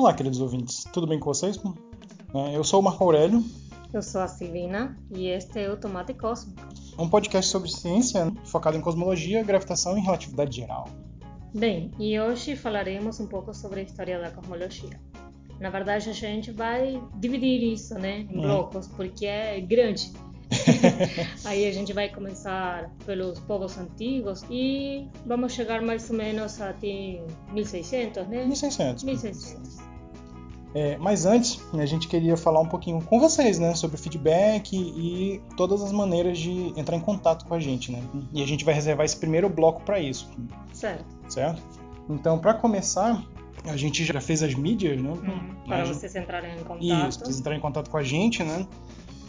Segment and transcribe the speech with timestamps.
[0.00, 1.60] Olá, queridos ouvintes, tudo bem com vocês?
[2.32, 3.44] É, eu sou o Marco Aurélio.
[3.92, 6.58] Eu sou a Silvina e este é o Tomate Cósmico.
[6.98, 10.88] Um podcast sobre ciência focado em cosmologia, gravitação e relatividade geral.
[11.54, 14.98] Bem, e hoje falaremos um pouco sobre a história da cosmologia.
[15.60, 20.10] Na verdade, a gente vai dividir isso né, em blocos, porque é grande.
[21.44, 27.22] Aí a gente vai começar pelos povos antigos e vamos chegar mais ou menos até
[27.52, 28.46] 1600, né?
[28.46, 29.04] 1600.
[29.04, 29.79] 1600.
[30.74, 35.42] É, mas antes, a gente queria falar um pouquinho com vocês, né, sobre feedback e
[35.56, 38.00] todas as maneiras de entrar em contato com a gente, né?
[38.32, 40.30] E a gente vai reservar esse primeiro bloco para isso.
[40.72, 41.04] Certo.
[41.28, 41.60] Certo?
[42.08, 43.24] Então, para começar,
[43.64, 45.10] a gente já fez as mídias, né?
[45.10, 47.08] Hum, para vocês entrarem em contato.
[47.08, 48.64] Isso, vocês entrarem em contato com a gente, né?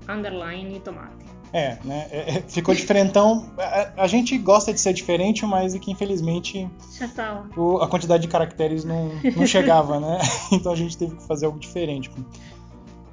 [0.08, 1.33] underline tomate.
[1.55, 2.08] É, né?
[2.10, 3.48] É, é, ficou diferentão.
[3.56, 6.69] A, a, gente gosta de ser diferente, mas é que infelizmente
[7.14, 7.48] tava.
[7.56, 10.19] O, a quantidade de caracteres não, não chegava, né?
[10.50, 12.10] Então a gente teve que fazer algo diferente,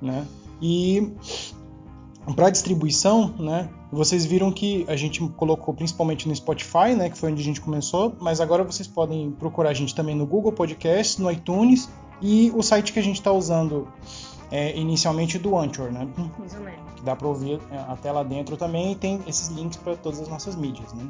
[0.02, 0.26] né?
[0.60, 1.14] E
[2.36, 3.70] para distribuição, né?
[3.92, 7.12] Vocês viram que a gente colocou principalmente no Spotify, né?
[7.12, 10.26] Que foi onde a gente começou, mas agora vocês podem procurar a gente também no
[10.26, 11.88] Google Podcast, no iTunes
[12.20, 13.88] e o site que a gente está usando
[14.52, 16.08] é, inicialmente do Anchor, né?
[16.46, 16.86] Isso mesmo.
[16.96, 20.20] Que dá para ouvir é, até lá dentro também e tem esses links para todas
[20.20, 21.08] as nossas mídias, né?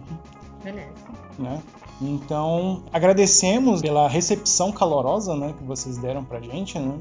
[0.63, 0.91] Beleza.
[1.39, 1.61] Né?
[1.99, 6.97] Então, agradecemos pela recepção calorosa né, que vocês deram pra gente, né?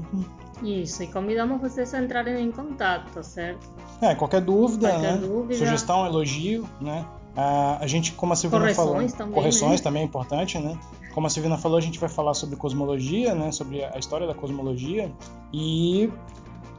[0.63, 3.67] Isso, e convidamos vocês a entrarem em contato, certo?
[3.99, 5.17] É, qualquer dúvida, qualquer né?
[5.17, 5.57] dúvida.
[5.57, 7.05] Sugestão, elogio, né?
[7.35, 9.83] Ah, a gente, como a Silvina correções falou, também, correções né?
[9.83, 10.77] também é importante, né?
[11.13, 13.51] Como a Silvina falou, a gente vai falar sobre cosmologia, né?
[13.51, 15.11] Sobre a história da cosmologia
[15.53, 16.09] e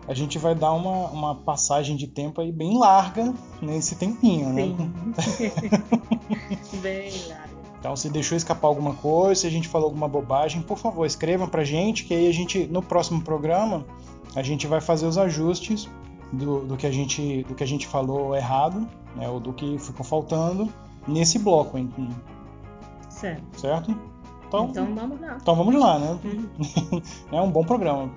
[0.08, 4.74] a gente vai dar uma, uma passagem de tempo aí bem larga nesse tempinho, né?
[6.82, 7.52] bem larga.
[7.78, 11.48] Então, se deixou escapar alguma coisa, se a gente falou alguma bobagem, por favor, escreva
[11.48, 13.84] pra gente, que aí a gente, no próximo programa,
[14.36, 15.88] a gente vai fazer os ajustes
[16.32, 19.78] do, do que, a gente, do que a gente falou errado, né, ou do que
[19.78, 20.72] ficou faltando
[21.08, 21.76] nesse bloco.
[21.76, 21.92] Hein?
[23.08, 23.60] Certo.
[23.60, 24.11] Certo?
[24.52, 25.38] Então, então vamos lá.
[25.40, 26.18] Então vamos lá, né?
[27.32, 28.12] é um bom programa.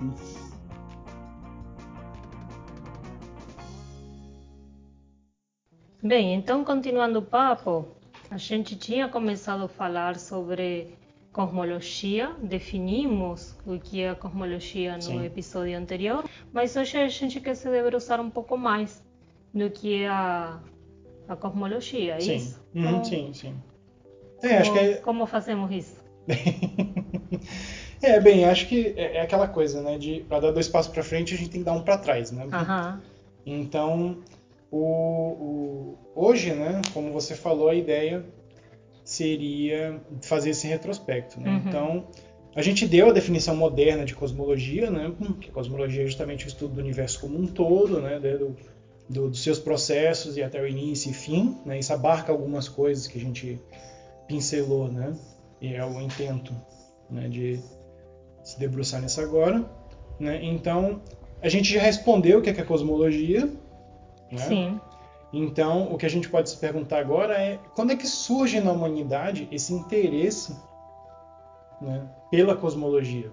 [6.04, 7.88] Bem, então continuando o papo,
[8.30, 10.98] a gente tinha começado a falar sobre
[11.32, 15.26] cosmologia, definimos o que é a cosmologia no Sim.
[15.26, 19.02] episódio anterior, mas hoje a gente quer se debruçar um pouco mais
[19.54, 20.60] do que é a,
[21.30, 22.36] a cosmologia, é Sim.
[22.36, 22.62] isso?
[22.76, 23.56] Uhum, sim, sim.
[24.44, 26.05] É, como, que é, como fazemos isso?
[28.02, 29.98] é, bem, acho que é, é aquela coisa, né?
[29.98, 32.32] De para dar dois passos para frente, a gente tem que dar um para trás,
[32.32, 32.48] né?
[32.52, 33.00] Aham,
[33.46, 34.18] Então,
[34.72, 38.24] o, o- hoje, né, como você falou, a ideia
[39.04, 41.40] seria fazer esse retrospecto.
[41.40, 41.50] Né?
[41.52, 41.62] Uhum.
[41.68, 42.04] Então,
[42.56, 46.76] a gente deu a definição moderna de cosmologia, né, que cosmologia é justamente o estudo
[46.76, 48.56] do universo como um todo, né, desde o-
[49.08, 51.56] do, dos seus processos e até o início e fim.
[51.64, 51.78] Né?
[51.78, 53.60] Isso abarca algumas coisas que a gente
[54.28, 55.14] pincelou, né?
[55.62, 56.54] E é o intento
[57.10, 57.60] né, de
[58.44, 59.64] se debruçar nisso agora.
[60.20, 60.44] Né?
[60.44, 61.02] Então,
[61.42, 63.50] a gente já respondeu o que é, que é cosmologia.
[64.32, 64.38] Né?
[64.38, 64.82] sim.
[65.34, 68.72] Então, o que a gente pode se perguntar agora é quando é que surge na
[68.72, 70.58] humanidade esse interesse
[71.82, 73.30] né, pela cosmologia?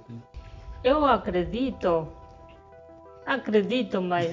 [0.82, 2.08] Eu acredito,
[3.26, 4.30] acredito, mas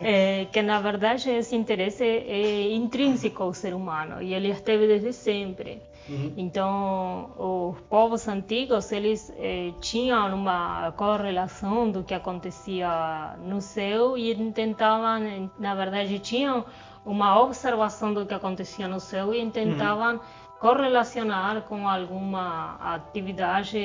[0.00, 5.12] é, que na verdade esse interesse é intrínseco ao ser humano e ele esteve desde
[5.12, 5.82] sempre.
[6.08, 6.32] Uhum.
[6.36, 14.32] Então, os povos antigos, eles eh, tinham uma correlação do que acontecia no céu e
[14.52, 16.64] tentavam, na verdade, tinham
[17.04, 20.20] uma observação do que acontecia no céu e tentavam
[20.60, 23.78] correlacionar com alguma atividade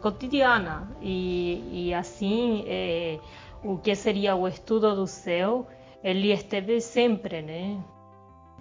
[0.00, 0.88] cotidiana.
[1.00, 3.18] E, e assim, eh,
[3.62, 5.66] o que seria o estudo do céu,
[6.02, 7.78] ele esteve sempre, né?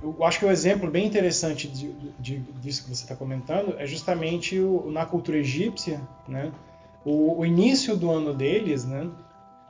[0.03, 3.85] Eu acho que o exemplo bem interessante de, de- disso que você está comentando é
[3.85, 6.51] justamente o, na cultura egípcia, né?
[7.05, 9.07] O, o início do ano deles, né?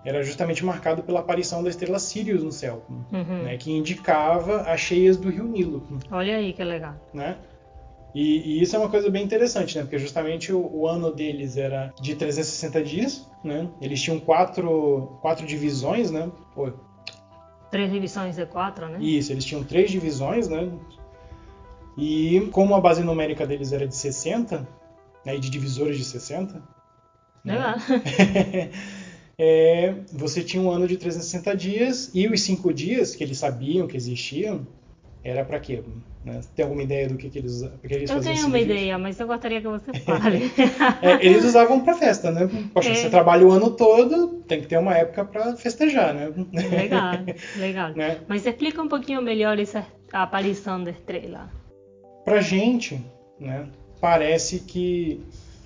[0.03, 3.43] Era justamente marcado pela aparição da estrela Sirius no céu, Uhum.
[3.43, 3.57] né?
[3.57, 6.95] Que indicava as cheias do rio Nilo, Olha aí que legal.
[7.13, 7.37] né?
[8.13, 9.83] E, e, isso é uma coisa bem interessante, né?
[9.83, 13.69] Porque justamente o, o, ano deles era de 360 dias, né?
[13.81, 16.29] Eles tinham quatro, quatro divisões, né?
[16.53, 16.71] Pô.
[17.69, 18.97] Três divisões de quatro, né?
[19.01, 20.69] Isso, eles tinham três divisões, né?
[21.97, 24.67] E como a base numérica deles era de 60,
[25.25, 25.35] né?
[25.35, 26.61] E de divisores de 60...
[27.43, 27.57] Né?
[29.35, 33.87] é, você tinha um ano de 360 dias e os cinco dias que eles sabiam
[33.87, 34.67] que existiam
[35.23, 35.83] era para quê?
[36.23, 36.39] Né?
[36.55, 38.33] Tem alguma ideia do que, que eles, que eles eu faziam?
[38.33, 40.51] Eu tenho uma ideia, mas eu gostaria que você fale.
[41.01, 42.49] é, eles usavam para festa, né?
[42.73, 42.95] Poxa, é.
[42.95, 46.31] você trabalha o ano todo, tem que ter uma época para festejar, né?
[46.53, 47.13] Legal,
[47.57, 47.93] legal.
[47.95, 48.19] Né?
[48.27, 51.49] Mas explica um pouquinho melhor essa aparição da estrela.
[52.23, 53.03] Pra gente,
[53.39, 53.67] né?
[53.99, 55.23] Parece que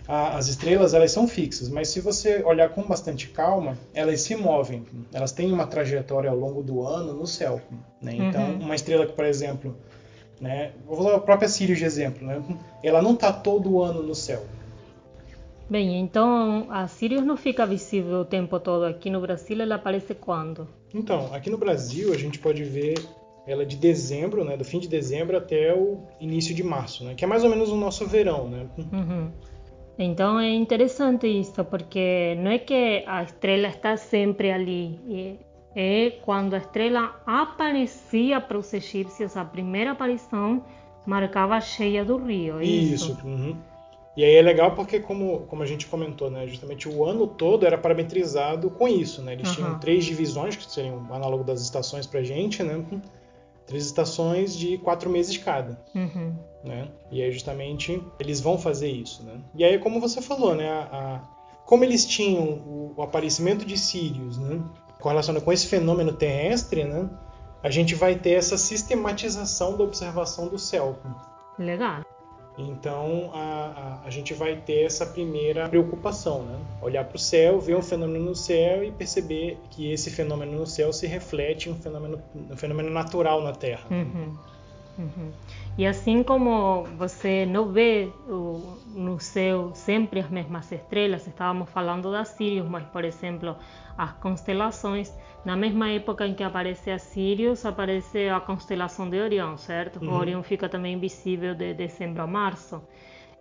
[0.08, 4.36] a, as estrelas elas são fixas, mas se você olhar com bastante calma, elas se
[4.36, 4.86] movem.
[5.14, 7.62] Elas têm uma trajetória ao longo do ano no céu.
[8.02, 8.16] Né?
[8.16, 8.60] Então, uhum.
[8.60, 9.76] uma estrela que, por exemplo,
[10.40, 12.42] né, vou usar a própria Sirius de exemplo, né?
[12.84, 14.46] ela não está todo ano no céu.
[15.68, 18.86] Bem, então a Sirius não fica visível o tempo todo.
[18.86, 20.68] Aqui no Brasil ela aparece quando?
[20.94, 22.94] Então, aqui no Brasil a gente pode ver
[23.48, 27.24] ela de dezembro, né, do fim de dezembro até o início de março, né, que
[27.24, 28.68] é mais ou menos o nosso verão, né?
[28.78, 29.32] Uhum.
[29.98, 35.40] Então é interessante isso, porque não é que a estrela está sempre ali.
[35.76, 40.64] É quando a estrela aparecia para os egípcios, a primeira aparição
[41.06, 42.60] marcava a cheia do rio.
[42.60, 43.12] É isso.
[43.12, 43.28] isso.
[43.28, 43.56] Uhum.
[44.18, 47.66] E aí é legal porque, como, como a gente comentou, né, justamente o ano todo
[47.66, 49.22] era parametrizado com isso.
[49.22, 49.34] Né?
[49.34, 49.56] Eles uhum.
[49.56, 52.82] tinham três divisões, que seriam o análogo das estações para a gente, né?
[53.66, 55.80] Três estações de quatro meses cada.
[55.94, 56.36] Uhum.
[56.64, 56.88] Né?
[57.12, 59.24] E aí justamente eles vão fazer isso.
[59.24, 59.40] Né?
[59.56, 61.20] E aí, como você falou, né, a, a,
[61.66, 64.62] como eles tinham o, o aparecimento de Sirius né,
[65.00, 67.10] correlacionado com esse fenômeno terrestre, né,
[67.62, 70.98] a gente vai ter essa sistematização da observação do céu.
[71.58, 72.04] Legal.
[72.58, 76.58] Então a, a, a, gente vai ter essa primeira preocupação, né?
[76.82, 80.66] Olhar para o céu, ver um fenômeno no céu e perceber que esse fenômeno no
[80.66, 83.86] céu se reflete em um fenômeno, um fenômeno natural na Terra.
[83.92, 84.38] Uhum.
[84.98, 85.32] Uhum.
[85.78, 92.12] E assim como você não vê o, no céu sempre as mesmas estrelas, estávamos falando
[92.12, 93.58] da Sirius, mas por exemplo,
[93.98, 95.14] as constelações,
[95.44, 100.00] na mesma época em que aparece a Sirius, aparece a constelação de Orião, certo?
[100.02, 100.14] Uhum.
[100.14, 102.82] O Orião fica também visível de dezembro a março.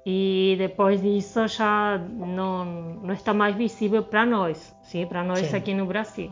[0.06, 2.64] E depois disso já não,
[3.02, 5.06] não está mais visível para nós, sim?
[5.06, 5.56] para nós sim.
[5.56, 6.30] aqui no Brasil.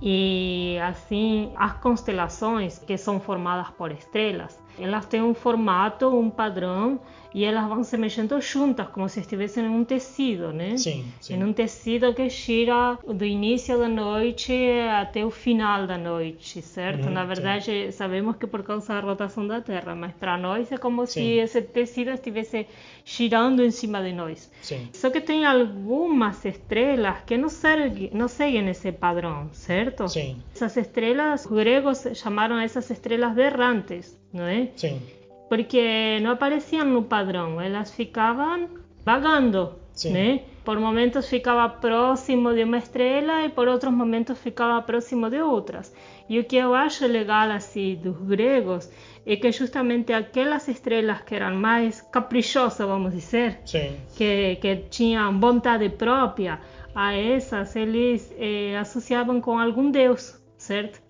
[0.00, 7.00] E assim, as constelações que são formadas por estrelas, elas têm um formato, um padrão
[7.34, 10.76] e elas vão se mexendo juntas, como se estivessem em um tecido, né?
[10.78, 11.34] Sim, sim.
[11.34, 14.52] Em um tecido que gira do início da noite
[14.98, 17.04] até o final da noite, certo?
[17.06, 17.90] Uhum, Na verdade, sim.
[17.90, 21.20] sabemos que por causa da rotação da Terra, mas para nós é como sim.
[21.20, 22.66] se esse tecido estivesse
[23.04, 24.50] girando em cima de nós.
[24.62, 24.88] Sim.
[24.94, 30.08] Só que tem algumas estrelas que não seguem, não seguem esse padrão, certo?
[30.08, 30.42] Sim.
[30.54, 34.68] Essas estrelas, os gregos chamaram essas estrelas errantes, não é?
[34.76, 35.00] Sim
[35.48, 38.68] porque não apareciam no padrão, elas ficavam
[39.04, 40.12] vagando, Sim.
[40.12, 40.42] né?
[40.64, 45.94] Por momentos ficava próximo de uma estrela e por outros momentos ficava próximo de outras.
[46.28, 48.90] E o que eu acho legal assim dos gregos
[49.24, 53.96] é que justamente aquelas estrelas que eram mais caprichosas, vamos dizer, Sim.
[54.14, 56.60] que que tinham vontade própria,
[56.94, 60.37] a essas eles eh, associavam com algum deus
[60.68, 61.00] certo?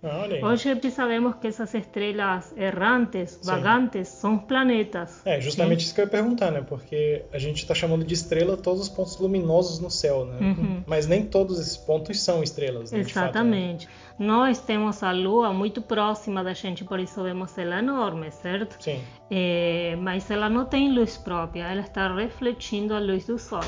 [0.40, 4.20] Hoje sabemos que essas estrelas errantes, vagantes, Sim.
[4.20, 5.20] são planetas.
[5.26, 5.86] É, justamente Sim.
[5.86, 6.60] isso que eu ia perguntar, né?
[6.60, 10.38] Porque a gente está chamando de estrela todos os pontos luminosos no céu, né?
[10.40, 10.84] Uhum.
[10.86, 13.00] Mas nem todos esses pontos são estrelas, né?
[13.00, 13.86] Exatamente.
[13.86, 14.26] Fato, né?
[14.26, 18.76] Nós temos a Lua muito próxima da gente, por isso vemos ela enorme, certo?
[18.78, 19.00] Sim.
[19.28, 23.64] É, mas ela não tem luz própria, ela está refletindo a luz do Sol.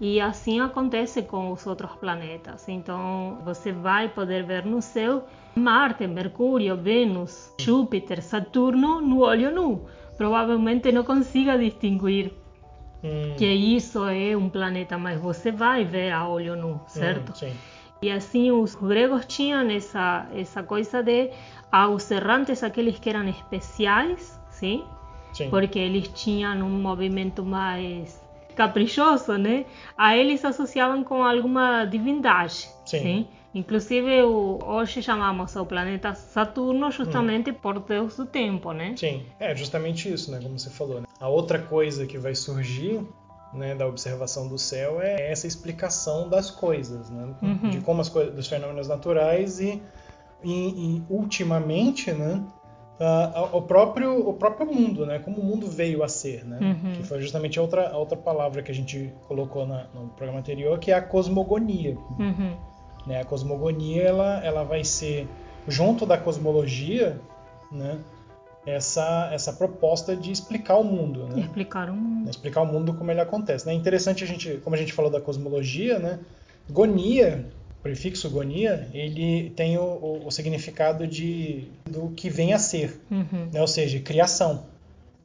[0.00, 2.68] E assim acontece com os outros planetas.
[2.68, 5.24] Então, você vai poder ver no céu
[5.54, 9.86] Marte, Mercúrio, Vênus, Júpiter, Saturno no olho nu.
[10.16, 12.32] Provavelmente não consiga distinguir
[13.02, 13.34] hum.
[13.36, 17.32] que isso é um planeta, mas você vai ver a olho nu, certo?
[17.44, 17.52] Hum,
[18.02, 21.30] e assim os gregos tinham essa essa coisa de
[21.72, 24.84] aos errantes aqueles que eram especiais, sim?
[25.32, 25.48] sim.
[25.50, 28.23] Porque eles tinham um movimento mais
[28.54, 29.66] caprichoso, né?
[29.96, 32.68] A eles associavam com alguma divindade.
[32.84, 33.00] Sim.
[33.00, 33.28] sim?
[33.54, 37.54] Inclusive, o, hoje chamamos o planeta Saturno justamente hum.
[37.54, 38.94] por Deus do tempo, né?
[38.96, 40.40] Sim, é justamente isso, né?
[40.42, 41.00] Como você falou.
[41.00, 41.06] Né?
[41.20, 43.06] A outra coisa que vai surgir
[43.52, 47.32] né, da observação do céu é essa explicação das coisas, né?
[47.40, 47.70] Uhum.
[47.70, 49.80] De como as coisas, dos fenômenos naturais e,
[50.42, 52.44] e, e ultimamente, né?
[53.00, 55.18] Uh, o, próprio, o próprio mundo, né?
[55.18, 56.58] Como o mundo veio a ser, né?
[56.60, 56.92] Uhum.
[56.92, 60.40] Que foi justamente a outra, a outra palavra que a gente colocou na, no programa
[60.40, 61.96] anterior, que é a cosmogonia.
[62.18, 62.56] Uhum.
[63.06, 63.20] Né?
[63.20, 65.28] A cosmogonia, ela, ela vai ser,
[65.68, 67.20] junto da cosmologia,
[67.70, 67.98] né?
[68.66, 71.40] Essa, essa proposta de explicar o mundo, né?
[71.40, 72.30] Explicar o mundo.
[72.30, 73.68] Explicar o mundo como ele acontece.
[73.68, 73.78] É né?
[73.78, 76.18] interessante a gente, como a gente falou da cosmologia, né?
[76.70, 77.46] Gonia
[77.84, 83.50] prefixo gonia, ele tem o, o, o, significado de do que vem a ser, uhum.
[83.52, 83.60] né?
[83.60, 84.64] ou seja, criação.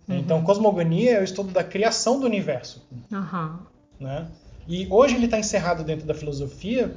[0.06, 0.18] Uhum.
[0.18, 2.86] Então, cosmogonia é o estudo da criação do universo.
[3.10, 3.60] Uhum.
[3.98, 4.28] Né?
[4.68, 6.94] E hoje ele está encerrado dentro da filosofia,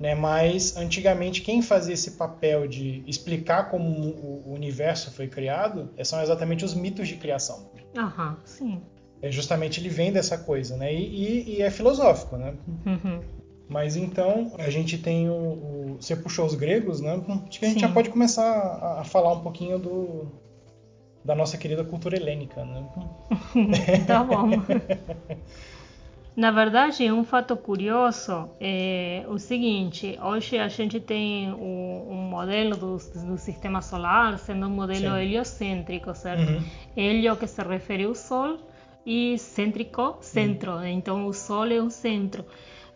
[0.00, 0.16] né?
[0.16, 6.64] mas antigamente quem fazia esse papel de explicar como o universo foi criado são exatamente
[6.64, 7.70] os mitos de criação.
[7.96, 8.82] Aham, sim.
[9.22, 10.92] É justamente ele vem dessa coisa, né?
[10.92, 12.54] E, e, e é filosófico, né?
[12.86, 13.20] Uhum.
[13.68, 17.20] Mas então a gente tem o, o, Você puxou os gregos, né?
[17.46, 17.86] Acho que a gente Sim.
[17.86, 20.26] já pode começar a, a, falar um pouquinho do,
[21.22, 22.88] da nossa querida cultura helênica, né?
[24.06, 24.48] tá bom.
[26.34, 32.74] Na verdade, um fato curioso é o seguinte: hoje a gente tem um, um modelo
[32.74, 35.20] do, do, sistema solar sendo um modelo Sim.
[35.20, 36.48] heliocêntrico, certo?
[36.48, 36.62] Uhum.
[36.96, 38.56] Helio que se refere ao Sol
[39.04, 40.76] e cêntrico, centro.
[40.76, 40.86] Uhum.
[40.86, 42.46] Então o Sol é o centro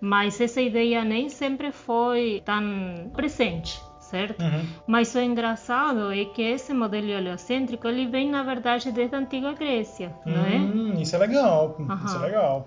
[0.02, 4.42] mas essa ideia nem sempre foi tão presente, certo?
[4.42, 4.66] Uhum.
[4.84, 9.52] Mas o engraçado é que esse modelo heliocêntrico ele vem na verdade desde a antiga
[9.52, 10.56] Grécia, não é?
[10.56, 12.04] Hum, isso é legal, uhum.
[12.04, 12.66] isso é legal.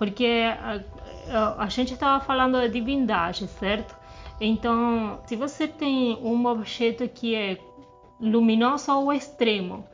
[0.00, 0.80] Porque a,
[1.30, 3.96] a, a gente estava falando de divindade, certo?
[4.40, 7.56] Então, se você tem um objeto que é
[8.20, 9.84] luminoso ao extremo,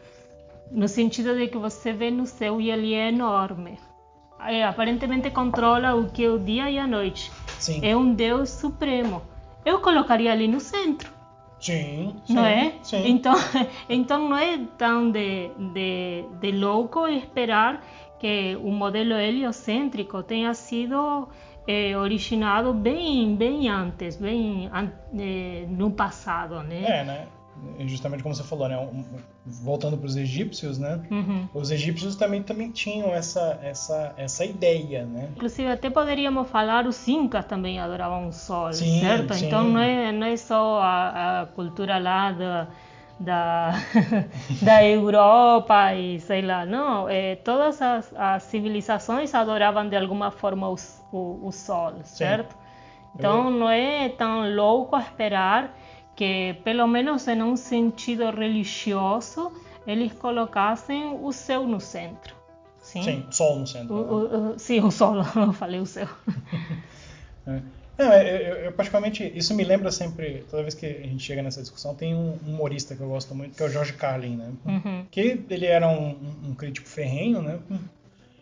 [0.70, 3.78] no sentido de que você vê no céu e ele é enorme,
[4.46, 7.30] é, aparentemente controla o que é o dia e a noite.
[7.58, 7.80] Sim.
[7.82, 9.22] É um Deus supremo.
[9.64, 11.10] Eu colocaria ali no centro.
[11.58, 12.72] Sim, sim não é?
[12.82, 13.06] Sim.
[13.06, 13.34] Então,
[13.88, 17.84] então não é tão de, de, de louco esperar
[18.18, 21.28] que o modelo heliocêntrico tenha sido
[21.66, 24.70] é, originado bem, bem antes, bem
[25.18, 26.82] é, no passado, né?
[26.82, 27.26] É, né?
[27.86, 28.88] Justamente como você falou, né?
[29.46, 31.00] voltando para os egípcios, né?
[31.10, 31.48] Uhum.
[31.54, 35.28] Os egípcios também, também tinham essa, essa, essa ideia, né?
[35.36, 39.34] Inclusive até poderíamos falar os incas também adoravam o sol, sim, certo?
[39.34, 39.46] Sim.
[39.46, 42.68] Então não é não é só a, a cultura lá da
[43.20, 43.72] da,
[44.62, 50.70] da Europa e sei lá, não, é, todas as, as civilizações adoravam de alguma forma
[50.70, 50.76] o,
[51.12, 52.52] o, o sol, certo?
[52.52, 52.58] Sim.
[53.14, 53.50] Então Eu...
[53.50, 55.76] não é tão louco esperar
[56.20, 59.50] que, pelo menos em um sentido religioso,
[59.86, 62.36] eles colocassem o céu no centro.
[62.82, 63.94] Sim, sim sol no centro.
[63.94, 66.08] O, o, sim, o sol, não falei o céu.
[67.46, 67.60] é.
[68.00, 71.42] Não, eu, eu, eu, particularmente, isso me lembra sempre, toda vez que a gente chega
[71.42, 74.52] nessa discussão, tem um humorista que eu gosto muito, que é o George Carlin, né?
[74.64, 75.04] Uhum.
[75.10, 77.58] Que ele era um, um, crítico ferrenho, né?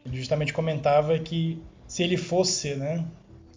[0.06, 3.04] Ele justamente comentava que se ele fosse, né,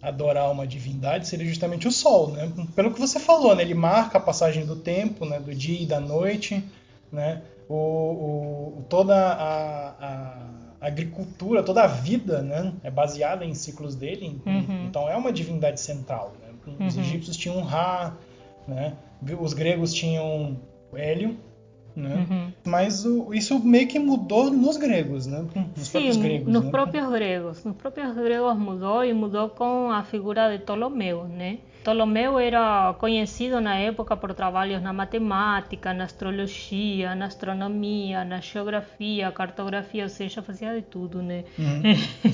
[0.02, 2.52] adorar uma divindade seria justamente o sol, né?
[2.74, 3.62] Pelo que você falou, né?
[3.62, 5.38] Ele marca a passagem do tempo, né?
[5.38, 6.62] Do dia e da noite,
[7.10, 7.42] né?
[7.68, 12.72] O, o toda a, a, agricultura, toda a vida, né?
[12.82, 14.40] É baseada em ciclos dele.
[14.44, 14.86] Uhum.
[14.86, 16.32] Então é uma divindade central.
[16.42, 16.86] Né?
[16.86, 17.02] Os uhum.
[17.02, 18.16] egípcios tinham Ra,
[18.66, 18.94] né?
[19.40, 20.58] Os gregos tinham
[20.92, 21.36] Hélio,
[21.94, 22.26] né?
[22.28, 22.52] Uhum.
[22.64, 25.44] Mas o, isso meio que mudou nos gregos, né?
[25.76, 26.52] Nos Sim, próprios gregos.
[26.52, 26.70] Nos né?
[26.70, 27.64] próprios gregos.
[27.64, 31.58] Nos próprios gregos mudou e mudou com a figura de Ptolomeu, né?
[31.82, 39.32] Ptolomeu era conhecido na época por trabalhos na matemática, na astrologia, na astronomia, na geografia,
[39.32, 41.44] cartografia, ou seja, fazia de tudo, né?
[41.58, 41.82] Uhum.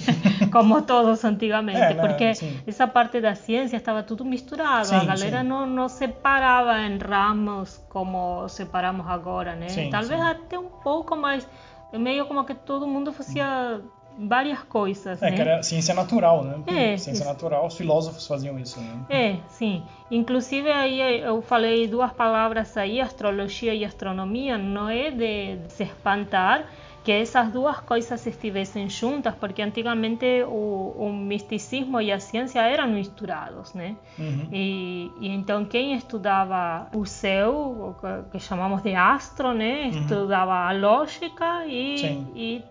[0.52, 2.60] Como todos antigamente, é, porque sim.
[2.66, 7.82] essa parte da ciência estava tudo misturado, sim, a galera não, não separava em ramos
[7.88, 9.66] como separamos agora, né?
[9.90, 11.48] Talvez até um pouco mais,
[11.92, 13.80] meio como que todo mundo fazia
[14.18, 15.22] várias coisas.
[15.22, 15.36] É, né?
[15.36, 16.58] que era ciência natural, né?
[16.66, 17.24] É, ciência isso.
[17.24, 19.00] natural, os filósofos faziam isso, né?
[19.08, 19.82] É, sim.
[20.10, 26.66] Inclusive aí eu falei duas palavras aí, astrologia e astronomia, não é de se espantar
[27.08, 32.86] que essas duas coisas estivessem juntas, porque antigamente o, o misticismo e a ciência eram
[32.88, 33.96] misturados, né?
[34.18, 34.48] Uhum.
[34.52, 39.84] E, e, então quem estudava o céu, que, que chamamos de astro, né?
[39.84, 40.00] Uhum.
[40.00, 42.64] Estudava a lógica e, e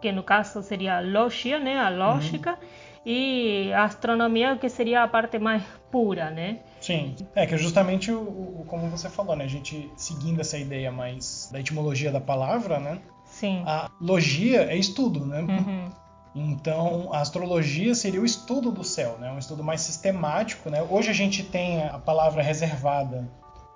[0.00, 2.56] que no caso seria logia, né, a lógica, uhum.
[3.04, 6.60] e a astronomia que seria a parte mais pura, né?
[6.80, 10.56] Sim, é que é justamente o, o, como você falou, né, a gente seguindo essa
[10.56, 12.98] ideia mais da etimologia da palavra, né?
[13.24, 13.62] Sim.
[13.66, 15.40] A logia é estudo, né?
[15.42, 15.90] Uhum.
[16.34, 19.30] Então, a astrologia seria o estudo do céu, né?
[19.32, 20.82] Um estudo mais sistemático, né?
[20.88, 23.28] Hoje a gente tem a palavra reservada,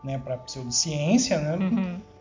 [0.03, 1.57] né, para pseudociência, né?
[1.57, 2.12] Uhum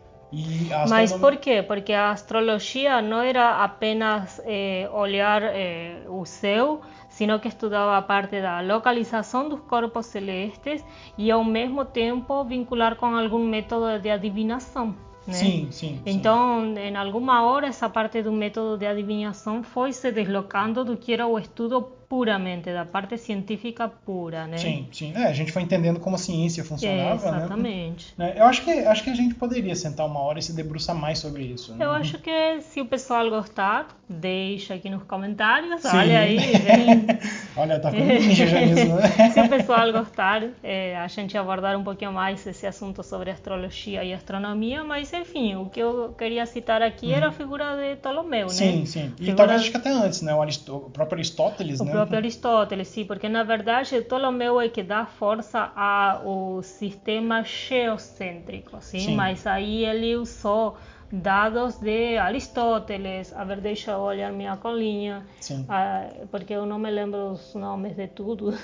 [0.88, 1.62] Mas por quê?
[1.62, 8.02] Porque a astrologia não era apenas eh, olhar eh, o céu, sino que estudava a
[8.02, 10.82] parte da localização dos corpos celestes
[11.18, 14.94] e ao mesmo tempo vincular com algum método de adivinação.
[15.26, 15.34] Né?
[15.34, 16.00] Sim, sim.
[16.04, 16.80] Então, sim.
[16.80, 21.26] em alguma hora, essa parte do método de adivinhação foi se deslocando do que era
[21.26, 24.58] o estudo puramente, da parte científica pura, né?
[24.58, 25.14] Sim, sim.
[25.16, 28.12] É, a gente foi entendendo como a ciência funcionava, é, exatamente.
[28.18, 28.34] né?
[28.36, 31.20] Eu acho que, acho que a gente poderia sentar uma hora e se debruçar mais
[31.20, 31.74] sobre isso.
[31.74, 31.82] Né?
[31.82, 35.96] Eu acho que se o pessoal gostar, deixa aqui nos comentários, sim.
[35.96, 36.36] olha aí.
[36.60, 37.06] Vem...
[37.56, 39.30] olha, tá com ninja já né?
[39.30, 44.04] se o pessoal gostar, é, a gente abordar um pouquinho mais esse assunto sobre astrologia
[44.04, 47.14] e astronomia, mas enfim, o que eu queria citar aqui uhum.
[47.14, 48.52] era a figura de Ptolomeu, né?
[48.52, 49.12] Sim, sim.
[49.16, 49.36] E figura...
[49.36, 50.34] talvez acho que até antes, né?
[50.34, 50.68] O, Arist...
[50.68, 51.92] o próprio Aristóteles, o né?
[51.92, 59.00] próprio Aristóteles, sim, porque na verdade Ptolomeu é que dá força ao sistema geocêntrico, sim?
[59.00, 59.14] sim.
[59.14, 60.76] Mas aí ele usou
[61.12, 63.32] dados de Aristóteles.
[63.34, 65.26] A ver, deixa eu olhar minha colinha,
[65.68, 68.54] ah, porque eu não me lembro os nomes de tudo.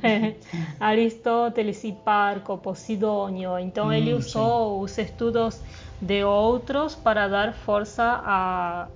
[0.80, 3.58] Aristóteles, Hiparco, Posidônio.
[3.58, 4.84] Então hum, ele usou sim.
[4.84, 5.60] os estudos
[6.00, 8.02] de outros para dar força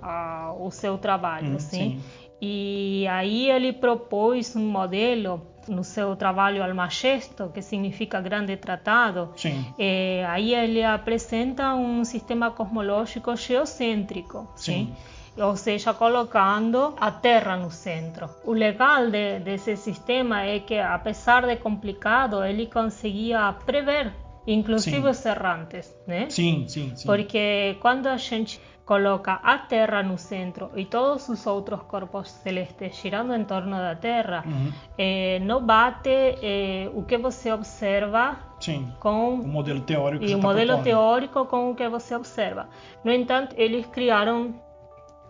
[0.01, 2.01] ao seu trabalho, hum, sim?
[2.01, 2.03] sim?
[2.41, 9.31] E aí ele propôs um modelo no seu trabalho Almagesto, que significa grande tratado.
[9.79, 14.49] É, aí ele apresenta um sistema cosmológico geocêntrico.
[14.57, 14.95] Sim.
[14.95, 14.97] sim?
[15.37, 18.31] ou seja, colocando a Terra no centro.
[18.45, 24.13] O legal de, desse sistema é que, apesar de complicado, ele conseguia prever,
[24.47, 25.09] inclusive sim.
[25.09, 26.27] os errantes, né?
[26.31, 27.07] Sim, sim, sim.
[27.07, 32.97] Porque quando a gente coloca a Terra no centro e todos os outros corpos celestes
[32.97, 34.73] girando em torno da Terra, uhum.
[34.99, 40.41] eh, não bate eh, o que você observa Sim, com o modelo teórico e o
[40.41, 40.85] tá modelo propondo.
[40.85, 42.69] teórico com o que você observa.
[43.03, 44.55] No entanto, eles criaram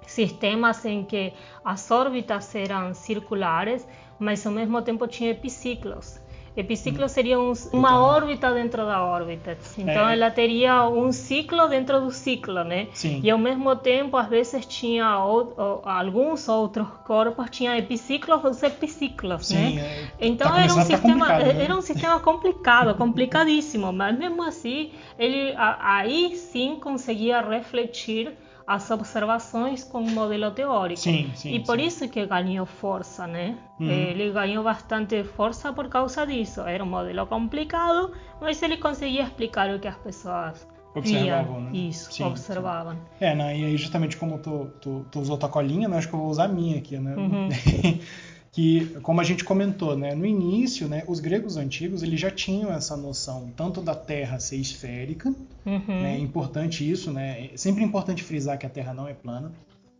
[0.06, 1.32] sistemas em que
[1.64, 3.86] as órbitas eram circulares,
[4.18, 6.20] mas ao mesmo tempo tinha epiciclos.
[6.56, 9.58] Epiciclo seria um, uma órbita dentro da órbita.
[9.76, 10.12] Então, é.
[10.12, 12.86] ela teria um ciclo dentro do ciclo, né?
[12.92, 13.20] Sim.
[13.24, 19.54] E ao mesmo tempo, às vezes tinha alguns outros corpos tinham epiciclos ou epiciclos, Sim,
[19.76, 20.10] né?
[20.20, 21.64] É, então tá era um sistema né?
[21.64, 28.32] era um sistema complicado, complicadíssimo, mas mesmo assim ele aí sim conseguia refletir
[28.66, 31.00] as observações com um modelo teórico.
[31.00, 31.86] Sim, sim, e por sim.
[31.86, 33.58] isso que ganhou força, né?
[33.78, 33.90] Uhum.
[33.90, 36.62] Ele ganhou bastante força por causa disso.
[36.62, 41.70] Era um modelo complicado, mas ele conseguia explicar o que as pessoas observavam, né?
[41.72, 42.94] Isso, sim, observavam.
[42.94, 43.24] Sim.
[43.24, 43.58] É, né?
[43.58, 45.98] e aí justamente como tu, tu, tu usou tua colinha, né?
[45.98, 47.14] acho que eu vou usar a minha aqui, né?
[47.16, 47.48] Uhum.
[48.54, 52.72] que, como a gente comentou, né, no início, né, os gregos antigos eles já tinham
[52.72, 55.34] essa noção tanto da Terra ser esférica,
[55.66, 55.82] uhum.
[55.88, 59.50] né, é importante isso, né, é sempre importante frisar que a Terra não é plana.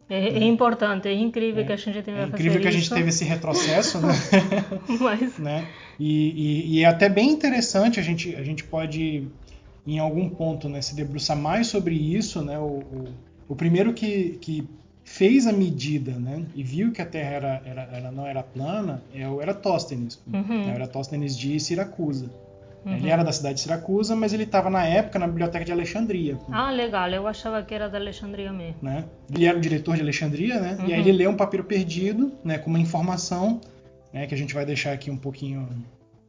[0.08, 2.88] É, é importante, é incrível é, que a gente tenha É incrível que a gente
[2.88, 4.12] teve esse retrocesso, né?
[5.00, 5.36] Mas...
[5.40, 5.66] né?
[5.98, 9.26] E, e, e, é até bem interessante, a gente, a gente pode,
[9.84, 12.58] em algum ponto, né, se debruçar mais sobre isso, né?
[12.58, 13.04] O, o,
[13.48, 14.68] o primeiro que, que
[15.14, 19.00] fez a medida né, e viu que a Terra era, era, ela não era plana
[19.14, 20.20] é o Eratóstenes.
[20.26, 20.66] Uhum.
[20.66, 22.28] O Eratóstenes de Siracusa.
[22.84, 22.96] Uhum.
[22.96, 26.36] Ele era da cidade de Siracusa, mas ele estava na época na biblioteca de Alexandria.
[26.50, 27.08] Ah, legal.
[27.10, 28.76] Eu achava que era da Alexandria mesmo.
[28.82, 29.04] Né?
[29.32, 30.78] Ele era o diretor de Alexandria, né?
[30.80, 30.88] Uhum.
[30.88, 33.60] E aí ele lê um papiro perdido, né, com uma informação,
[34.12, 35.68] né, que a gente vai deixar aqui um pouquinho,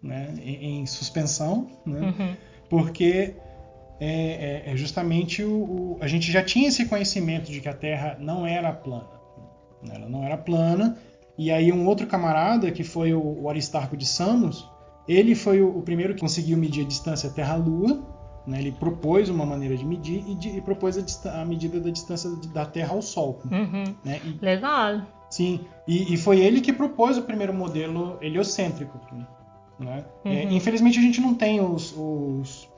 [0.02, 2.02] né, em, em suspensão, né?
[2.02, 2.36] Uhum.
[2.69, 3.34] Porque
[3.99, 7.73] é, é, é justamente o, o, a gente já tinha esse conhecimento de que a
[7.73, 9.10] Terra não era plana,
[9.89, 10.97] ela não era plana.
[11.38, 14.69] E aí um outro camarada que foi o, o Aristarco de Samos,
[15.08, 18.03] ele foi o, o, primeiro que conseguiu medir a distância Terra-Lua.
[18.47, 18.60] Né?
[18.60, 22.29] Ele propôs uma maneira de medir e, de, e propôs a, a, medida da distância
[22.53, 23.41] da Terra ao Sol.
[23.51, 23.95] Uhum.
[24.03, 24.21] Né?
[24.23, 25.01] E, Legal.
[25.29, 28.99] Sim, e, e, foi ele que propôs o primeiro modelo heliocêntrico.
[29.79, 30.05] Né?
[30.23, 30.31] Uhum.
[30.31, 32.69] É, infelizmente a gente não tem os, os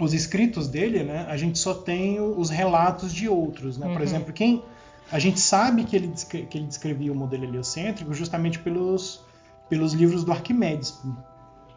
[0.00, 3.76] os escritos dele, né, a gente só tem os relatos de outros.
[3.76, 3.86] Né?
[3.86, 3.92] Uhum.
[3.92, 4.62] Por exemplo, quem
[5.12, 9.20] a gente sabe que ele, que ele descrevia o modelo heliocêntrico justamente pelos,
[9.68, 11.00] pelos livros do Arquimedes.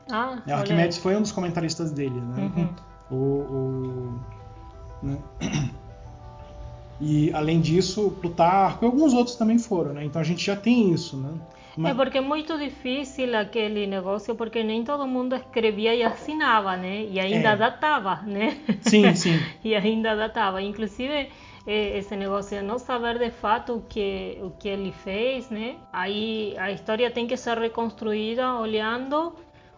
[0.10, 2.20] Ah, o Arquimedes foi um dos comentaristas dele.
[2.20, 2.52] Né?
[2.56, 2.70] Uhum.
[3.12, 4.20] O, o,
[5.02, 5.18] né?
[7.02, 9.94] E além disso, Plutarco e alguns outros também foram.
[9.94, 10.06] Né?
[10.06, 11.18] Então a gente já tem isso.
[11.18, 11.30] Né?
[11.86, 17.06] É porque é muito difícil aquele negócio, porque nem todo mundo escrevia e assinava, né?
[17.10, 17.56] E ainda É.
[17.56, 18.58] datava, né?
[18.82, 19.40] Sim, sim.
[19.64, 20.62] e ainda datava.
[20.62, 21.30] Inclusive,
[21.66, 25.76] eh, esse negócio de não saber de fato o que, o que ele fez, né?
[25.92, 29.34] Aí a história tem que ser reconstruída olhando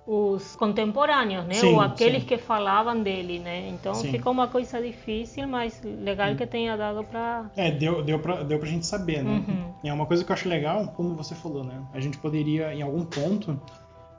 [0.08, 1.56] os contemporâneos, né?
[1.56, 2.28] Sim, Ou aqueles sim.
[2.28, 3.70] que falavam dele, né?
[3.70, 4.12] Então Sim.
[4.12, 8.60] ficou uma coisa difícil, mas legal que tenha dado para É, deu, deu, pra, deu
[8.60, 9.44] pra gente saber, né?
[9.48, 9.74] Uhum.
[9.84, 11.82] É uma coisa que eu acho legal, como você falou, né?
[11.92, 13.60] A gente poderia, em algum ponto,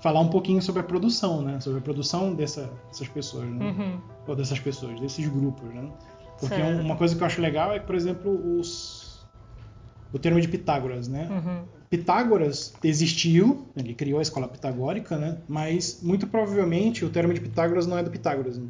[0.01, 1.61] falar um pouquinho sobre a produção, né?
[1.61, 3.65] Sobre a produção dessa, dessas pessoas, né?
[3.67, 4.01] Uhum.
[4.27, 5.89] Ou dessas pessoas, desses grupos, né?
[6.41, 6.69] Porque Certo.
[6.69, 9.25] um- uma coisa que eu acho legal é que, por exemplo, os...
[10.13, 11.29] O termo de Pitágoras, né?
[11.31, 11.65] Uhum.
[11.91, 15.39] Pitágoras existiu, ele criou a escola pitagórica, né?
[15.49, 18.61] Mas muito provavelmente o termo de Pitágoras não é do Pitágoras.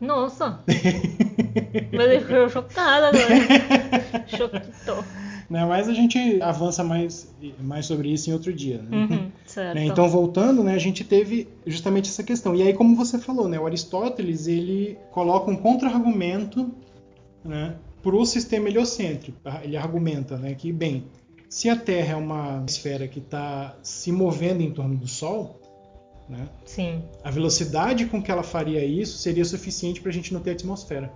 [0.00, 0.60] Nossa!
[0.66, 4.26] Me deixou chocada agora.
[4.26, 5.04] Choquito.
[5.48, 5.64] né?
[5.64, 8.82] Mas a gente avança mais, mais sobre isso em outro dia.
[8.82, 8.96] Né?
[9.10, 9.74] Uhum, certo.
[9.74, 12.54] Né, Então, voltando, né, a gente teve justamente essa questão.
[12.54, 16.70] E aí, como você falou, né, o Aristóteles ele coloca um contra-argumento
[17.44, 19.38] né, para o sistema heliocêntrico.
[19.62, 21.04] Ele argumenta né, que, bem,
[21.48, 25.60] se a Terra é uma esfera que está se movendo em torno do Sol,
[26.28, 27.02] né, Sim.
[27.22, 31.12] a velocidade com que ela faria isso seria suficiente para a gente não ter atmosfera.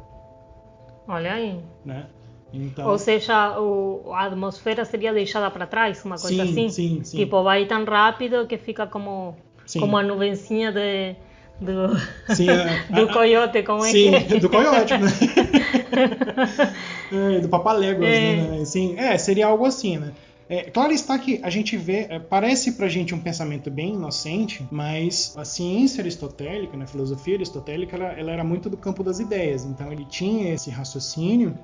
[1.08, 1.58] Olha aí.
[1.84, 2.06] Né?
[2.52, 6.68] Então, Ou seja, o, a atmosfera seria deixada para trás, uma coisa sim, assim?
[6.68, 7.16] sim, sim.
[7.18, 9.80] Tipo, vai tão rápido que fica como, Sim.
[9.80, 11.14] como a nuvencinha de,
[11.60, 11.96] do,
[12.34, 14.38] Sim, a- do coiote, como é Sim, que é?
[14.40, 15.08] do coiote, né?
[17.12, 18.36] é, do Papaléguas, É.
[18.58, 18.64] né?
[18.64, 20.12] Sim, é, seria algo assim, né?
[20.48, 24.66] É, claro está que a gente vê, é, parece pra gente um pensamento bem inocente,
[24.68, 29.20] mas a ciência aristotélica, né, a filosofia aristotélica, ela, ela era muito do campo das
[29.20, 29.64] ideias.
[29.64, 31.56] Então ele tinha esse raciocínio,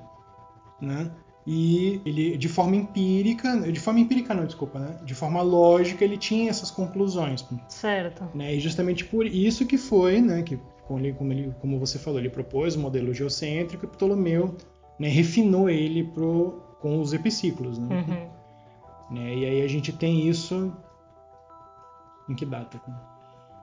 [0.79, 1.11] né?
[1.45, 4.97] E ele, de forma empírica, de forma empírica não, desculpa, né?
[5.03, 8.23] De forma lógica, ele tinha essas conclusões Certo.
[8.33, 8.55] né?
[8.55, 10.57] E justamente por isso que foi, né, que
[10.87, 14.55] como ele, como, ele, como você falou, ele propôs o modelo geocêntrico e Ptolomeu
[14.99, 17.95] né, refinou ele pro, com os epiciclos, né?
[17.95, 19.15] Uhum.
[19.15, 20.75] Né, E aí a gente tem isso
[22.27, 22.79] em que data?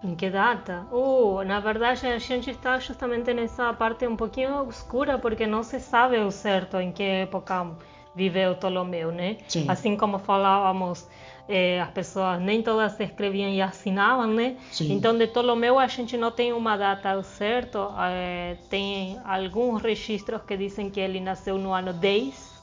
[0.02, 0.86] Em que data?
[0.92, 5.80] Uh, na verdade, a gente está justamente nessa parte um pouquinho obscura, porque não se
[5.80, 7.74] sabe o certo em que época
[8.14, 9.37] viveu Ptolomeu, né?
[9.48, 9.66] Sim.
[9.68, 11.09] Assim como falávamos,
[11.48, 14.57] eh, as pessoas nem todas escreviam e assinavam, né?
[14.70, 14.92] Sim.
[14.92, 17.92] Então, de Ptolomeu a gente não tem uma data ao certo.
[17.98, 22.62] eh, tem alguns registros que dizem que ele nasceu no ano 10,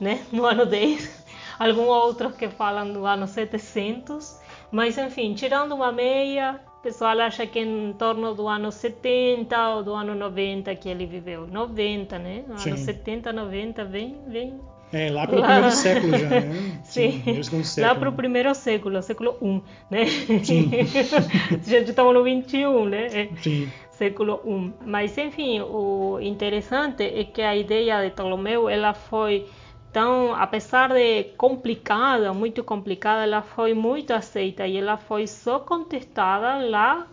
[0.00, 0.22] né?
[0.32, 1.24] No ano 10.
[1.58, 4.40] Alguns outros que falam do ano 700.
[4.72, 9.82] Mas, enfim, tirando uma meia, o pessoal acha que em torno do ano 70 ou
[9.84, 11.46] do ano 90 que ele viveu.
[11.46, 12.44] 90, né?
[12.48, 12.76] Ano Sim.
[12.76, 14.60] 70, 90, bem, bem
[14.96, 16.80] É, lá pelo Lá- primeiro século já, né?
[16.84, 18.00] Sim, primeiro, segundo lá século.
[18.00, 20.06] para o primeiro século, século 1, né?
[20.44, 20.70] Sim.
[21.66, 23.06] Já estamos no 21, né?
[23.06, 24.72] É, Sim, século 1.
[24.86, 29.46] Mas, enfim, o interessante é que a ideia de Ptolomeu, ela foi
[29.92, 36.64] tão, apesar de complicada, muito complicada, ela foi muito aceita e ela foi só contestada
[36.68, 37.06] lá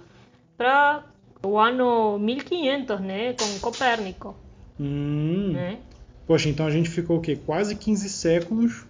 [0.57, 1.03] para
[1.43, 3.33] o ano 1500, né?
[3.33, 4.35] Com Copérnico,
[4.79, 5.51] Hum.
[5.53, 5.77] né?
[6.31, 7.35] Poxa, então a gente ficou o quê?
[7.45, 8.85] Quase 15 séculos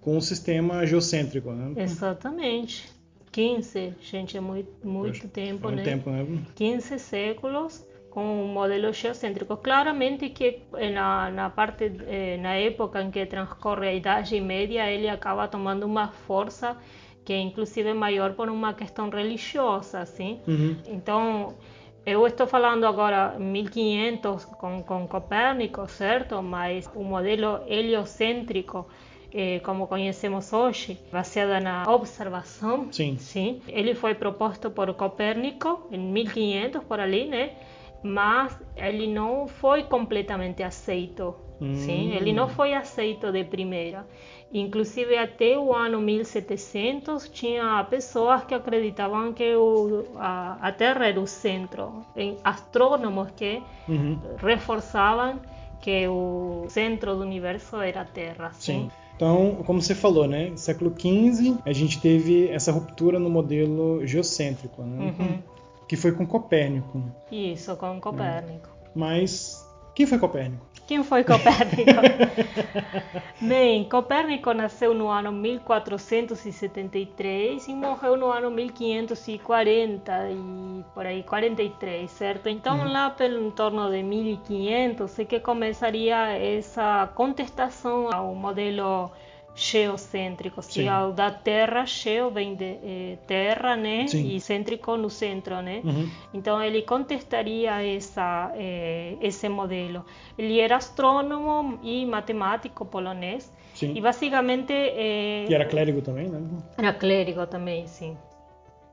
[0.00, 1.82] com o sistema geocêntrico, né?
[1.82, 2.88] Exatamente.
[3.32, 5.82] 15, gente, é muito, muito Poxa, tempo, é né?
[5.82, 6.24] tempo, né?
[6.54, 9.56] 15 séculos com um modelo geocêntrico.
[9.56, 14.88] Claramente que eh, na, na parte eh, na época em que transcorre a Idade Média,
[14.88, 16.76] ele acaba tomando uma força
[17.24, 20.38] que é inclusive maior por uma questão religiosa, assim.
[20.46, 20.76] Uhum.
[20.86, 21.52] Então,
[22.06, 26.40] eu estou falando agora 1500 com, com Copérnico, certo?
[26.40, 28.86] Mas o modelo heliocêntrico,
[29.34, 33.18] eh, como conhecemos hoje, baseado na observação, Sim.
[33.18, 37.50] sim, ele foi proposto por Copérnico em 1500 por ali, né?
[38.04, 41.34] Mas ele não foi completamente aceito.
[41.58, 44.06] Sim, ele não foi aceito de primeira.
[44.52, 51.20] Inclusive até o ano 1700 tinha pessoas que acreditavam que o, a, a Terra era
[51.20, 52.04] o centro.
[52.16, 54.18] Em astrônomos que Uhum.
[54.38, 55.38] reforçavam
[55.80, 58.50] que o centro do universo era a Terra.
[58.54, 58.90] Sim.
[59.14, 60.52] Então, como você falou, né?
[60.56, 65.14] Século XV, a gente teve essa ruptura no modelo geocêntrico, né?
[65.18, 65.38] Uhum.
[65.88, 67.02] Que foi com Copérnico.
[67.30, 68.68] Isso, com Copérnico.
[68.94, 70.66] Mas quem foi Copérnico?
[70.86, 71.90] Quem foi Copérnico?
[73.42, 82.08] Bem, Copérnico nasceu no ano 1473 e morreu no ano 1540 e por aí 43,
[82.08, 82.48] certo?
[82.48, 89.10] Então lá pelo em torno de 1500 é que começaria essa contestação ao modelo
[89.56, 90.86] geocêntrico, Sim.
[90.86, 94.06] ao da Terra, geo vem de eh, terra, né?
[94.06, 94.28] Sim.
[94.28, 95.80] E cêntrico no centro, né?
[95.82, 96.10] Uhum.
[96.34, 100.04] Então ele contestaria essa, eh, esse modelo.
[100.36, 103.94] Ele era astrônomo e matemático polonês Sim.
[103.96, 106.38] e basicamente eh, E era clérigo também, né?
[106.76, 108.14] era clérigo também, sim.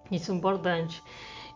[0.10, 1.04] Isso é importante.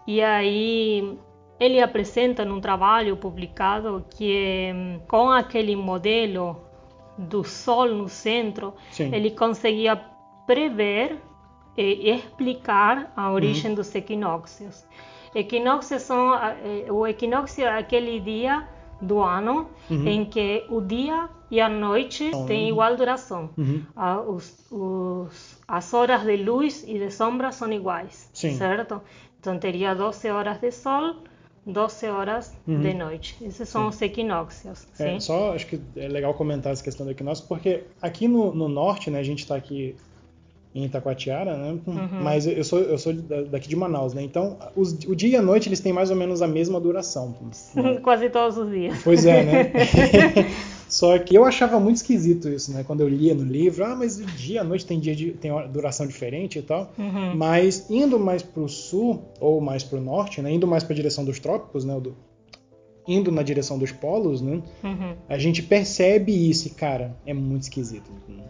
[0.06, 1.18] E aí
[1.58, 4.74] ele apresenta num trabalho publicado que
[5.08, 6.67] com aquele modelo
[7.18, 9.14] do Sol no centro, Sim.
[9.14, 9.96] ele conseguia
[10.46, 11.18] prever
[11.78, 13.76] e explicar a origem uhum.
[13.76, 14.86] dos equinócios.
[15.36, 18.68] Equinócios são eh, o equinócio é aquele dia
[19.00, 20.08] do ano uhum.
[20.08, 22.46] em que o dia e a noite uhum.
[22.46, 23.50] têm igual duração.
[23.58, 23.84] Uhum.
[23.96, 28.56] Ah, os, os, as horas de luz e de sombra são iguais, Sim.
[28.56, 29.02] certo?
[29.40, 31.16] Então teria 12 horas de sol,
[31.68, 32.80] 12 horas uhum.
[32.80, 33.38] de noite.
[33.42, 33.90] Esses são sim.
[33.90, 34.88] os equinócios.
[34.98, 38.70] É, só acho que é legal comentar essa questão do equinócio, porque aqui no, no
[38.70, 39.96] norte, né, a gente está aqui
[40.74, 41.80] em Itacoatiara, né?
[41.88, 42.22] Uhum.
[42.22, 44.22] Mas eu sou, eu sou daqui de Manaus, né?
[44.22, 47.36] Então, os, o dia e a noite eles têm mais ou menos a mesma duração.
[47.76, 47.96] Né?
[48.04, 49.02] Quase todos os dias.
[49.04, 49.72] Pois é, né?
[50.88, 52.84] Só que eu achava muito esquisito isso, né?
[52.84, 56.08] Quando eu lia no livro, ah, mas dia e noite tem dia de, tem duração
[56.08, 56.94] diferente e tal.
[56.98, 57.36] Uhum.
[57.36, 60.52] Mas indo mais para o sul ou mais para o norte, né?
[60.52, 62.00] Indo mais para a direção dos trópicos, né?
[62.00, 62.16] Do,
[63.08, 64.62] indo na direção dos polos, né?
[64.84, 65.16] Uhum.
[65.28, 68.10] A gente percebe isso, e, cara, é muito esquisito.
[68.28, 68.44] Né?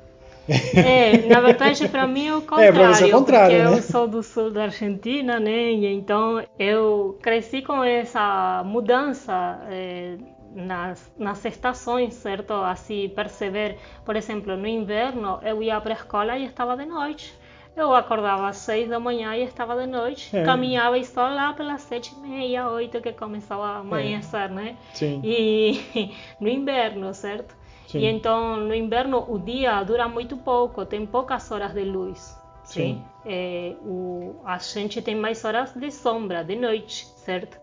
[0.73, 3.69] É, na verdade, para mim é o contrário, é, pra você é o contrário porque
[3.69, 3.77] né?
[3.77, 5.71] eu sou do sul da Argentina, né?
[5.73, 10.15] E então eu cresci com essa mudança é,
[10.55, 12.53] nas, nas estações, certo?
[12.53, 17.33] Assim, perceber, por exemplo, no inverno eu ia para a escola e estava de noite.
[17.75, 20.35] Eu acordava às seis da manhã e estava de noite.
[20.35, 20.43] É.
[20.43, 24.53] Caminhava e só lá pelas sete e meia, oito que começava a amanhecer, é.
[24.53, 24.77] né?
[24.93, 25.21] Sim.
[25.23, 27.55] E no inverno, certo?
[27.85, 27.99] Sim.
[27.99, 32.35] E então no inverno o dia dura muito pouco, tem poucas horas de luz.
[32.63, 33.01] Sim.
[33.25, 37.57] É, o, a gente tem mais horas de sombra, de noite, certo?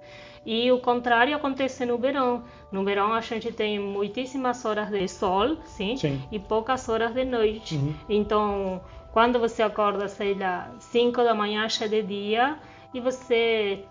[0.46, 2.42] E o contrário acontece no verão.
[2.70, 6.20] No verão a gente tem muitíssimas horas de sol, sim, sim.
[6.30, 7.76] e poucas horas de noite.
[7.76, 7.94] Uhum.
[8.08, 8.80] Então,
[9.12, 12.56] quando você acorda, sei lá, 5 da manhã já é de dia
[12.92, 13.84] e você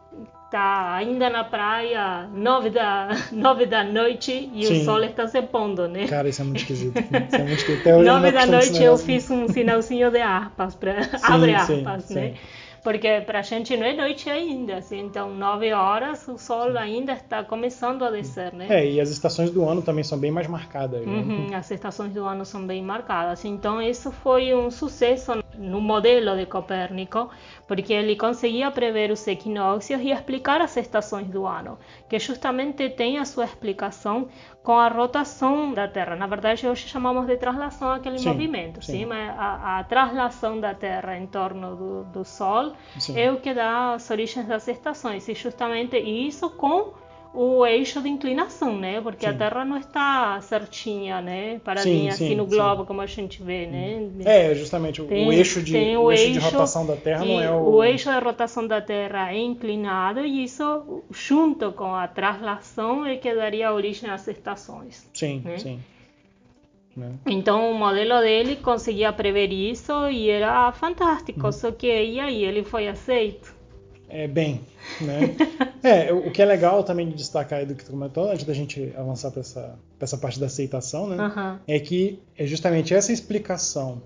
[0.45, 4.81] está ainda na praia, nove da, nove da noite e Sim.
[4.81, 6.07] o sol está se pondo, né?
[6.07, 6.99] Cara, isso é muito esquisito.
[6.99, 8.03] Isso é muito esquisito.
[8.03, 12.27] nove da noite eu fiz um sinalzinho de aspas, para abre aspas, sim, né?
[12.29, 16.77] Sim porque para a gente não é noite ainda, assim, então nove horas o sol
[16.77, 18.67] ainda está começando a descer, né?
[18.69, 21.05] É, e as estações do ano também são bem mais marcadas.
[21.05, 21.13] Né?
[21.13, 26.35] Uhum, as estações do ano são bem marcadas, então isso foi um sucesso no modelo
[26.35, 27.29] de Copérnico,
[27.67, 31.77] porque ele conseguia prever os equinócios e explicar as estações do ano,
[32.09, 34.27] que justamente tem a sua explicação
[34.63, 36.15] com a rotação da Terra.
[36.15, 38.99] Na verdade, hoje chamamos de translação aquele sim, movimento, sim.
[38.99, 39.05] sim?
[39.05, 43.19] mas a, a, translação da Terra em torno do, do Sol sim.
[43.19, 46.93] é o que dá as origens das estações, e justamente isso com
[47.33, 49.01] o eixo de inclinação, né?
[49.01, 49.31] Porque sim.
[49.31, 51.59] a Terra não está certinha, né?
[51.63, 54.07] Paradinha sim, assim no globo, como a gente vê, né?
[54.23, 55.01] É, justamente.
[55.03, 57.75] Tem, o, eixo de, o, o eixo, eixo de rotação da Terra não é o...
[57.75, 63.17] O eixo de rotação da Terra é inclinado e isso, junto com a translação, é
[63.17, 65.09] que daria origem às estações.
[65.13, 65.57] Sim, né?
[65.57, 65.79] sim.
[66.95, 67.13] Né?
[67.25, 71.51] Então o modelo dele conseguia prever isso e era fantástico, uhum.
[71.51, 73.62] só que e aí ele foi aceito
[74.09, 74.61] é, bem,
[75.01, 75.35] né?
[75.83, 78.53] é, o que é legal também de destacar aí do que tu comentou, antes da
[78.53, 81.17] gente avançar para essa, essa parte da aceitação, né?
[81.17, 81.59] Uhum.
[81.67, 84.01] É que é justamente essa explicação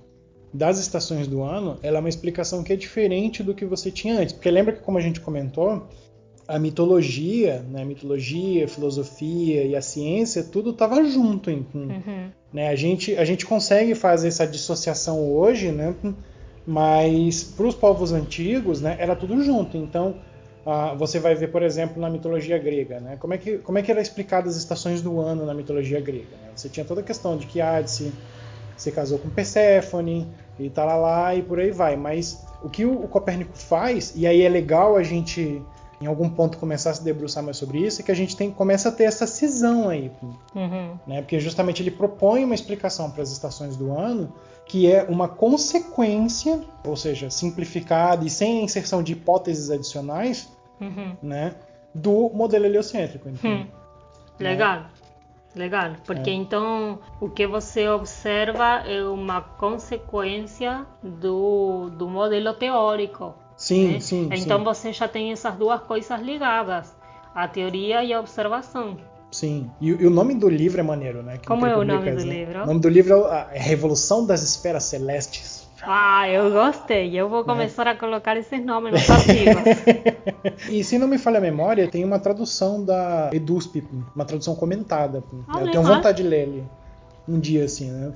[0.53, 4.19] das estações do ano, ela é uma explicação que é diferente do que você tinha
[4.19, 4.33] antes.
[4.33, 5.87] Porque lembra que, como a gente comentou,
[6.47, 11.51] a mitologia, né, a mitologia, a filosofia e a ciência, tudo estava junto.
[11.51, 12.29] Em, uhum.
[12.53, 15.93] né, a, gente, a gente consegue fazer essa dissociação hoje, né?
[16.67, 19.77] Mas para os povos antigos, né, era tudo junto.
[19.77, 20.15] Então,
[20.65, 23.81] uh, você vai ver, por exemplo, na mitologia grega, né, como é que como é
[23.81, 26.35] que era explicado as estações do ano na mitologia grega?
[26.43, 26.49] Né?
[26.53, 28.11] Você tinha toda a questão de que Hades
[28.75, 30.27] se casou com Perséfone
[30.59, 31.95] e tal lá, lá e por aí vai.
[31.95, 35.61] Mas o que o, o Copérnico faz, e aí é legal a gente
[36.01, 38.51] em algum ponto começar a se debruçar mais sobre isso, é que a gente tem,
[38.51, 40.11] começa a ter essa cisão aí.
[40.53, 40.95] Uhum.
[41.07, 41.21] Né?
[41.21, 44.31] Porque justamente ele propõe uma explicação para as estações do ano
[44.67, 51.15] que é uma consequência, ou seja, simplificada e sem a inserção de hipóteses adicionais, uhum.
[51.21, 51.55] né,
[51.93, 53.29] do modelo heliocêntrico.
[53.29, 53.67] Então, hum.
[54.39, 54.81] Legal.
[54.81, 54.85] Né?
[55.55, 56.33] Legal, porque é.
[56.33, 63.33] então o que você observa é uma consequência do, do modelo teórico.
[63.55, 63.99] Sim, né?
[63.99, 64.29] sim.
[64.31, 64.63] Então sim.
[64.63, 66.95] você já tem essas duas coisas ligadas,
[67.33, 68.97] a teoria e a observação.
[69.31, 71.39] Sim, e, e, o nome do livro é maneiro, né?
[71.45, 72.33] Como é o nome do né?
[72.33, 72.63] livro?
[72.63, 75.67] O nome do livro é A Revolução das Esferas Celestes.
[75.81, 77.15] Ah, eu gostei.
[77.15, 77.91] Eu vou começar é.
[77.91, 79.63] a colocar esses nomes nos artigos.
[80.69, 83.83] e se não me falha a memória, tem uma tradução da EDUSP,
[84.15, 85.23] uma tradução comentada.
[85.47, 86.65] Ah, eu tenho vontade de ler ele
[87.27, 88.11] um dia assim, né?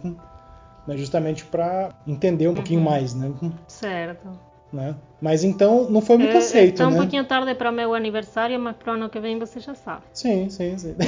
[0.98, 2.56] Justamente para entender um uhum.
[2.56, 3.32] pouquinho mais, né?
[3.68, 4.28] Certo.
[4.72, 4.96] Né?
[5.22, 6.98] Mas então não foi muito É, aceito, Está um né?
[6.98, 10.04] pouquinho tarde para meu aniversário, mas para o ano que vem você já sabe.
[10.14, 10.96] Sim, sim, sim.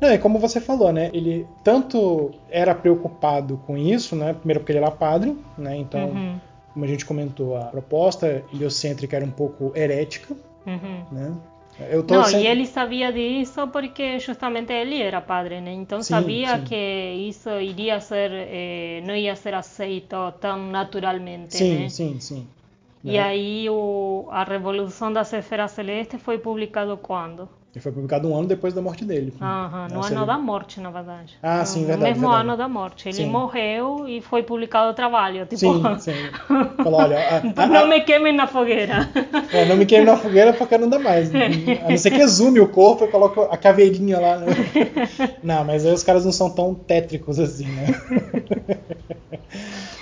[0.00, 1.10] Não, é como você falou, né?
[1.12, 4.32] Ele tanto era preocupado com isso, né?
[4.34, 5.76] Primeiro porque ele era padre, né?
[5.76, 6.40] Então, Uhum,
[6.72, 10.34] como a gente comentou, a proposta heliocêntrica era um pouco herética,
[10.66, 11.04] uhum.
[11.12, 11.32] né?
[12.06, 15.72] Não, e ele sabia disso porque justamente ele era padre, né?
[15.72, 16.64] Então Sim, sabia sim.
[16.64, 16.74] que
[17.30, 21.88] isso iria ser, eh, não ia ser aceito tão naturalmente, Sim, né?
[21.88, 22.46] sim, sim.
[23.04, 23.24] E né?
[23.28, 27.46] aí o, a Revolução das Esferas Celestes foi publicado quando?
[27.72, 29.32] Ele foi publicado um ano depois da morte dele.
[29.40, 29.94] Aham, no Né?
[29.94, 31.34] ano Seria- da morte, na verdade.
[31.40, 32.48] Ah, sim, no verdade, mesmo verdade.
[32.48, 33.08] ano da morte.
[33.08, 33.26] Ele Sim.
[33.30, 35.44] morreu e foi publicado o trabalho.
[35.46, 36.12] Tipo, Sim, sim.
[36.82, 39.08] Falou, olha, a- a- não a- me queimem na fogueira.
[39.52, 41.30] É, não me queime na fogueira porque não dá mais.
[41.84, 44.36] A não ser que exume o corpo e coloque a caveirinha lá.
[44.38, 44.46] né?
[45.42, 47.86] Não, mas aí os caras não são tão tétricos assim, né?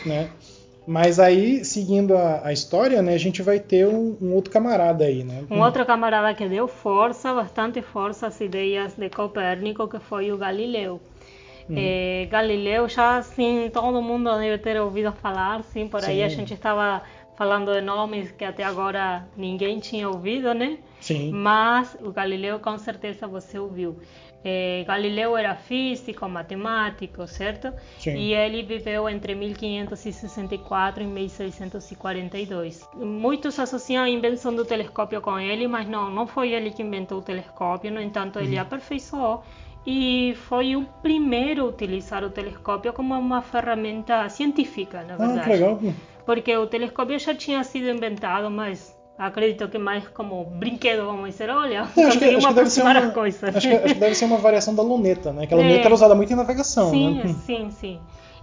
[0.04, 0.30] Né?
[0.88, 5.04] Mas aí, seguindo a, a história, né, a gente vai ter um, um outro camarada
[5.04, 5.44] aí, né?
[5.50, 10.38] Um outro camarada que deu força, bastante força às ideias de Copérnico, que foi o
[10.38, 10.98] Galileu.
[11.76, 16.36] Eh, Galileu já, assim, todo mundo deve ter ouvido falar, sim, por aí a Sim.
[16.36, 17.02] gente estava
[17.36, 20.78] falando de nomes que até agora ninguém tinha ouvido, né?
[21.00, 23.96] Sim, Mas o Galileu com certeza você ouviu.
[24.44, 27.72] Eh, Galileu era físico, matemático, certo?
[27.98, 28.16] Sim.
[28.16, 32.88] E ele viveu entre 1564 e 1642.
[32.94, 37.18] Muitos associam a invenção do telescópio com ele, mas não, não foi ele que inventou
[37.18, 37.90] o telescópio.
[37.90, 38.44] No entanto, Uhum.
[38.44, 39.42] ele aperfeiçoou
[39.86, 45.44] e foi o primeiro a utilizar o telescópio como uma ferramenta científica, na Ah, verdade
[45.44, 45.80] que legal.
[46.26, 51.50] porque o telescópio já tinha sido inventado, mas acredito que mais como brinquedo, vamos dizer,
[51.50, 52.92] olha, É, acho que, deve ser uma,
[53.54, 55.46] acho que, acho que deve ser uma variação da luneta, né?
[55.46, 55.60] Que a É.
[55.62, 57.34] luneta era usada muito em navegação, sim, né?
[57.46, 58.00] sim, sim.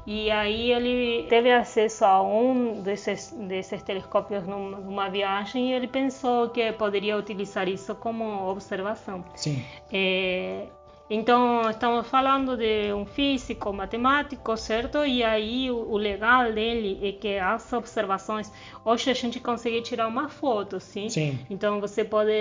[0.07, 5.87] E aí ele teve acesso a um desses, desses telescópios num- numa viagem e ele
[5.87, 9.23] pensou que poderia utilizar isso como observação.
[9.35, 10.67] Sim, É,
[11.09, 15.05] então, estamos falando de um físico, matemático, certo?
[15.05, 18.51] E aí, o, o legal dele é que as observações,
[18.83, 21.09] hoje a gente consegue tirar uma foto, sim?
[21.09, 21.39] sim.
[21.47, 22.31] Então, você pode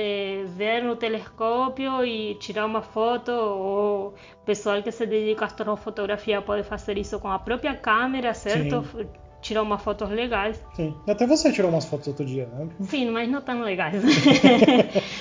[0.57, 6.40] ver no telescópio e tirar uma foto, ou o pessoal que se dedica à astrofotografia
[6.40, 8.83] pode fazer isso com a própria câmera, certo?
[8.83, 9.23] Sim.
[9.44, 10.59] Tirar umas fotos legais.
[10.72, 10.94] Sim.
[11.07, 12.66] Até você tirou umas fotos outro dia, né?
[12.88, 14.02] Sim, mas não tão legais.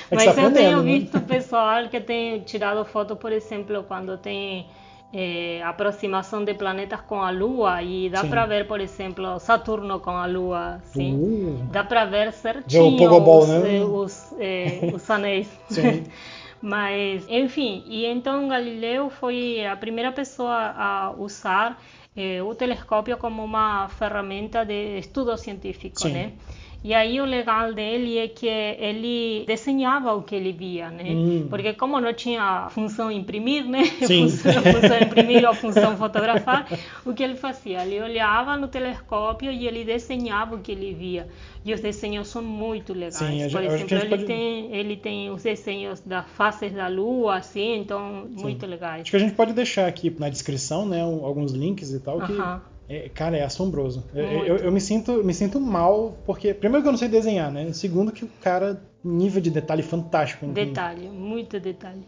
[0.10, 0.94] É que mas tá eu tenho né?
[0.94, 4.66] visto pessoal que tem tirado foto, por exemplo, quando tem
[5.14, 10.12] eh, aproximação de planetas com a Lua e dá para ver, por exemplo, Saturno com
[10.12, 11.16] a Lua, sim.
[11.16, 13.78] Uh, Dá para ver certinho Pogobol, os, né?
[13.78, 15.50] eh, os, eh, os anéis.
[15.68, 16.04] Sim.
[16.62, 21.78] Mas, enfim, e então Galileu foi a primeira pessoa a usar
[22.16, 26.14] eh, o telescópio como uma ferramenta de estudo científico, Sim.
[26.14, 26.34] né?
[26.84, 31.12] E aí o legal dele é que ele desenhava o que ele via, né?
[31.12, 31.48] Hum.
[31.50, 33.86] Porque como não tinha função imprimir, né?
[33.86, 34.28] Sim.
[34.30, 36.68] Função, função imprimir ou função fotografar,
[37.06, 37.86] o que ele fazia?
[37.86, 41.28] Ele olhava no telescópio e ele desenhava o que ele via.
[41.64, 43.16] E os desenhos são muito legais.
[43.16, 46.90] Sim, a gente- Por exemplo, ele pode- tem ele tem os desenhos das faces da
[46.90, 49.04] Lua, assim, então muito legais.
[49.04, 52.34] Acho que a gente pode deixar aqui na descrição, né, alguns links e tal, que,
[52.34, 52.62] Aham.
[52.90, 54.04] É, cara, é assombroso.
[54.14, 54.46] Eu, Muito.
[54.46, 57.72] eu- eu me sinto, me sinto mal, porque, primeiro que eu não sei desenhar, né,
[57.74, 60.46] segundo que o cara, nível de detalhe fantástico.
[60.48, 62.08] Detalhe, muito detalhe.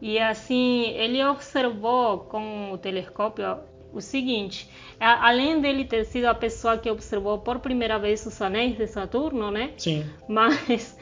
[0.00, 3.44] E assim, ele observou com o telescópio
[3.92, 8.76] o seguinte: além dele ter sido a pessoa que observou por primeira vez os anéis
[8.76, 9.72] de Saturno, né?
[9.78, 10.96] Sim, Mas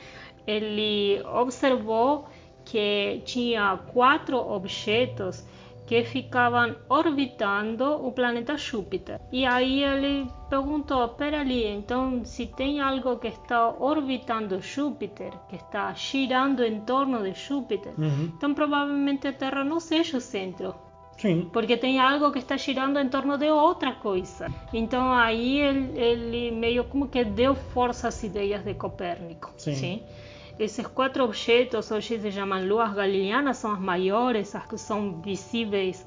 [0.46, 2.26] ele observou
[2.64, 5.44] que tinha quatro objetos
[5.90, 9.20] que ficavam orbitando o planeta Júpiter.
[9.32, 15.92] E aí ele perguntou: peraí, então se tem algo que está orbitando Júpiter, que está
[15.92, 20.76] girando em torno de Júpiter, uhum, então provavelmente a Terra não seja o centro.
[21.18, 24.46] sim, Porque tem algo que está girando em torno de outra coisa.
[24.72, 29.52] Então aí ele, ele meio como que deu força às ideias de Copérnico.
[29.56, 30.04] Sim.
[30.60, 36.06] Esses quatro objetos hoje se chamam luas galileanas, são as maiores, as que são visíveis,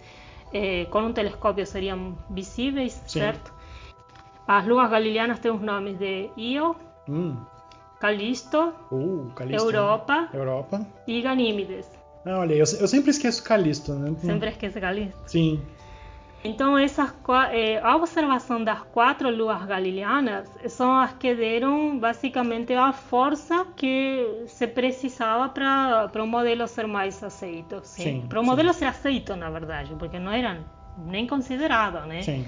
[0.53, 3.51] eh, com um telescópio seriam visíveis, certo?
[4.47, 6.75] As luas galileanas têm os nomes de Io,
[7.09, 7.35] hum,
[7.99, 9.65] Calisto, uh, Calisto.
[9.65, 10.85] Europa Europa.
[11.07, 11.89] e Ganímedes.
[12.23, 14.15] Ah, olha, eu, eu sempre esqueço Calisto, né?
[14.19, 15.19] Sempre esquece Calisto.
[15.25, 15.61] Sim,
[16.45, 22.73] Então, essas, qua- eh, a observação das quatro luas galileanas são as que deram basicamente
[22.73, 27.81] a força que se precisava para o modelo ser mais aceito.
[27.83, 30.65] Sim, Para o modelo ser aceito, na verdade, porque não era
[30.97, 32.21] nem considerado, né?
[32.25, 32.45] sim,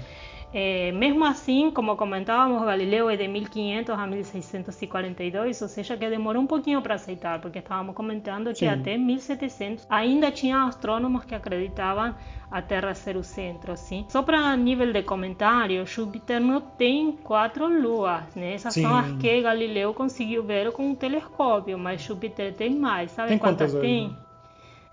[0.52, 6.42] É, mesmo assim, como comentávamos, Galileu é de 1500 a 1642, ou seja, que demorou
[6.42, 8.68] um pouquinho para aceitar, porque estávamos comentando que Sim.
[8.68, 12.14] até 1700 ainda tinha astrônomos que acreditavam
[12.50, 14.06] a Terra ser o centro, assim.
[14.08, 18.54] Só para nível de comentário, Júpiter não tem quatro luas, né?
[18.54, 18.82] Essas Sim.
[18.82, 23.10] são as que Galileu conseguiu ver com o telescópio, mas Júpiter tem mais.
[23.10, 24.16] Sabe tem quantas, quantas tem?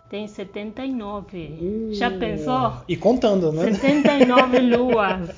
[0.09, 1.37] Tem 79.
[1.59, 2.73] Uh, Já pensou?
[2.87, 3.73] E contando, né?
[3.73, 5.29] 79 luas.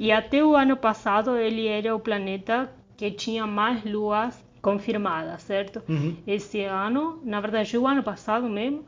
[0.00, 5.82] E até o ano passado ele era o planeta que tinha mais luas confirmadas, certo?
[5.88, 6.16] Uhum.
[6.26, 8.84] Esse ano, na verdade, o ano passado mesmo,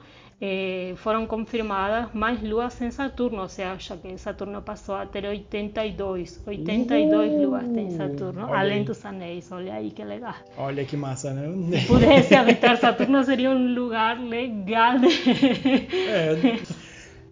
[0.46, 6.42] eh, foram confirmadas mais luas em Saturno, ou seja, que Saturno passou a ter 82,
[6.46, 8.84] 82 uh, luas tem Saturno, além aí.
[8.84, 10.34] dos anéis, olha aí que legal.
[10.58, 11.48] Olha que massa, né?
[11.80, 14.96] Se pudesse habitar Saturno seria um lugar legal.
[16.08, 16.60] É,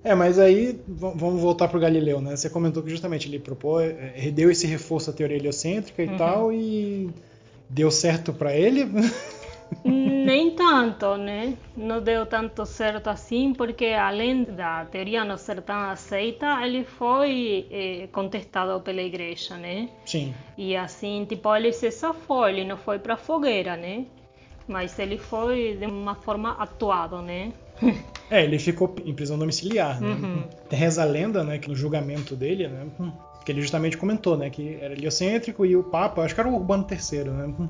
[0.11, 2.35] é, mas aí vamos voltar para o Galileu, né?
[2.35, 6.17] Você comentou que justamente ele propôs, é, deu esse reforço à teoria heliocêntrica e uhum.
[6.17, 7.11] tal, e
[7.69, 8.89] deu certo para ele?
[9.85, 11.55] Nem tanto, né?
[11.77, 17.67] Não deu tanto certo assim, porque além da teoria não ser tão aceita, ele foi
[17.71, 19.89] eh, contestado pela igreja, né?
[20.05, 20.35] Sim.
[20.57, 24.05] E assim, tipo, ele se safou, ele não foi para fogueira, né?
[24.69, 27.53] Mas ele foi de uma forma atuada, né?
[28.31, 30.09] é, ele ficou em prisão domiciliar, né?
[30.09, 30.45] Uhum.
[30.71, 32.87] Reza a lenda, né, que no julgamento dele, né,
[33.45, 36.55] que ele justamente comentou, né, que era heliocêntrico e o Papa, acho que era o
[36.55, 37.69] Urbano III, né?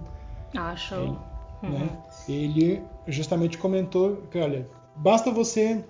[0.55, 0.95] Acho.
[0.97, 1.17] Ele,
[1.63, 1.71] uhum.
[1.71, 1.89] né?
[2.29, 5.85] Ele justamente comentou que, olha, basta você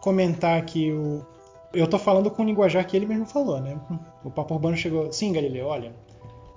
[0.00, 1.24] comentar que o.
[1.72, 3.80] Eu tô falando com o linguajar que ele mesmo falou, né?
[4.22, 5.10] O Papa Urbano chegou.
[5.12, 5.92] Sim, Galileu, olha.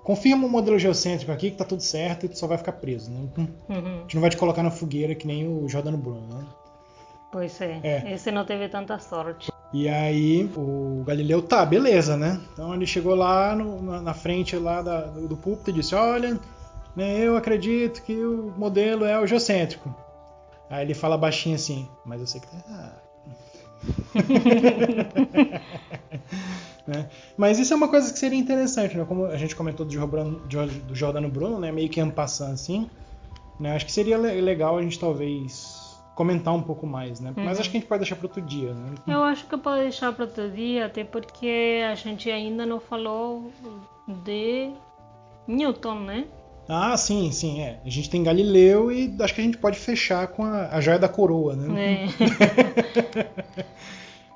[0.03, 3.09] Confirma o modelo geocêntrico aqui que tá tudo certo e tu só vai ficar preso,
[3.09, 3.27] né?
[3.37, 3.47] Uhum.
[3.69, 6.45] A gente não vai te colocar na fogueira que nem o Jordano Bruno, né?
[7.31, 7.79] Pois é.
[7.83, 8.13] é.
[8.13, 9.51] Esse não teve tanta sorte.
[9.73, 12.39] E aí o Galileu, tá, beleza, né?
[12.53, 15.95] Então ele chegou lá no, na, na, frente lá da, do, do púlpito e disse,
[15.95, 16.39] olha,
[16.95, 19.93] né, eu acredito que o modelo é o geocêntrico.
[20.69, 23.05] Aí ele fala baixinho assim, mas eu sei que tá errado.
[26.87, 27.09] né?
[27.37, 29.05] Mas isso é uma coisa que seria interessante, né?
[29.05, 31.71] como a gente comentou do Jordano, do Jordano Bruno, né?
[31.71, 32.89] meio que ampassando assim.
[33.59, 33.75] Né?
[33.75, 35.83] Acho que seria legal a gente talvez
[36.15, 37.33] comentar um pouco mais, né?
[37.35, 37.43] Uhum.
[37.43, 38.95] Mas acho que a gente pode deixar para outro dia, né?
[39.05, 43.51] Eu acho que pode deixar para outro dia, até porque a gente ainda não falou
[44.07, 44.71] de
[45.45, 46.25] Newton, né?
[46.67, 47.77] Ah, sim, sim, é.
[47.85, 50.97] A gente tem Galileu e acho que a gente pode fechar com a, a joia
[50.97, 52.07] da coroa, né?
[52.07, 53.25] É.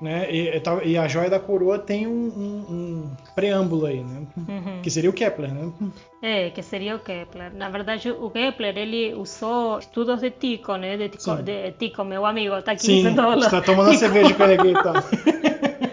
[0.00, 0.32] né?
[0.32, 4.22] E, e, a joia da coroa tem um, um, um preâmbulo aí, né?
[4.36, 4.80] Uhum.
[4.82, 5.72] Que seria o Kepler, né?
[6.22, 7.52] É, que seria o Kepler.
[7.54, 10.96] Na verdade, o Kepler, ele usou estudos de Tico, né?
[10.96, 14.72] De Tico, de Tico meu amigo, está aqui Sim, está tomando cerveja com ele aqui,
[14.72, 15.89] tá?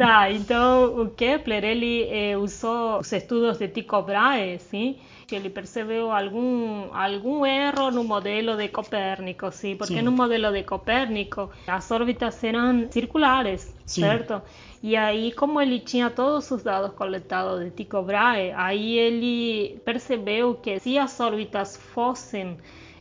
[0.00, 4.96] Tá, então o Kepler ele eh, usou os estudos de Tycho Brahe, sim,
[5.26, 10.00] que ele percebeu algum algum erro no modelo de Copérnico, sim, porque sim.
[10.00, 14.00] no modelo de Copérnico as órbitas eram circulares, sim.
[14.00, 14.40] certo?
[14.82, 20.54] E aí, como ele tinha todos os dados coletados de Tycho Brahe, aí ele percebeu
[20.54, 22.56] que se as órbitas fossem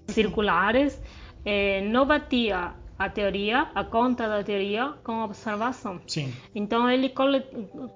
[0.06, 1.02] circulares,
[1.46, 6.02] eh, não batia a teoria, a conta da teoria com observação.
[6.06, 6.34] Sim.
[6.54, 7.14] Então ele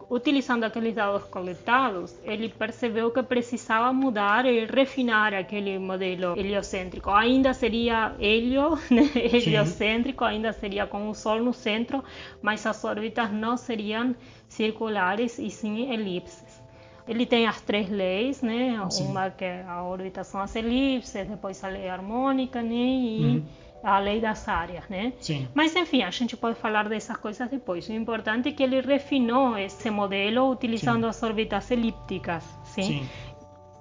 [0.10, 7.10] utilizando aqueles dados coletados, ele percebeu que precisava mudar e refinar aquele modelo heliocêntrico.
[7.10, 9.12] Ainda seria helio, né?
[9.14, 12.02] heliocêntrico, ainda seria com o Sol no centro,
[12.42, 14.16] mas as órbitas não seriam
[14.48, 16.64] circulares e sim elipses.
[17.06, 18.82] Ele tem as três leis, né?
[18.90, 19.08] Sim.
[19.08, 22.74] Uma que é a órbita são as elipses, depois a lei harmônica, né?
[22.74, 25.14] E uhum a lei das áreas, né?
[25.20, 25.48] Sim.
[25.54, 27.88] Mas enfim, a gente pode falar dessas coisas depois.
[27.90, 31.10] O importante é que ele refinou esse modelo utilizando sim.
[31.10, 32.84] as órbitas elípticas, sim?
[32.84, 33.10] sim?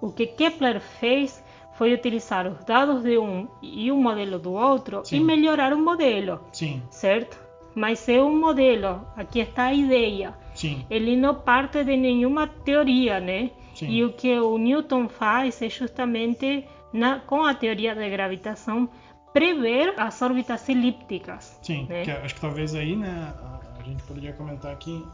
[0.00, 1.42] O que Kepler fez
[1.74, 5.16] foi utilizar os dados de um e o modelo do outro sim.
[5.16, 6.82] e melhorar o modelo, sim.
[6.90, 7.40] certo?
[7.74, 10.34] Mas é um modelo, aqui está a ideia.
[10.54, 10.84] Sim.
[10.90, 13.50] Ele não parte de nenhuma teoria, né?
[13.74, 13.88] Sim.
[13.88, 18.88] E o que o Newton faz é justamente na, com a teoria da gravitação
[19.32, 21.58] prever as órbitas elípticas.
[21.62, 22.04] Sim, né?
[22.04, 23.32] que acho que talvez aí, né,
[23.78, 25.04] a, gente poderia comentar aqui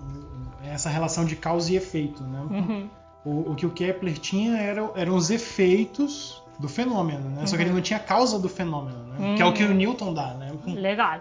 [0.62, 2.40] essa relação de causa e efeito, né?
[2.50, 2.90] Uhum.
[3.24, 7.40] O, o, que o Kepler tinha era, eram os efeitos do fenômeno, né?
[7.40, 7.46] Uhum.
[7.46, 7.76] Só que ele uhum.
[7.76, 9.16] não tinha causa do fenômeno, né?
[9.18, 9.34] Uhum.
[9.36, 10.52] Que é o que o Newton dá, né?
[10.66, 11.20] Legal.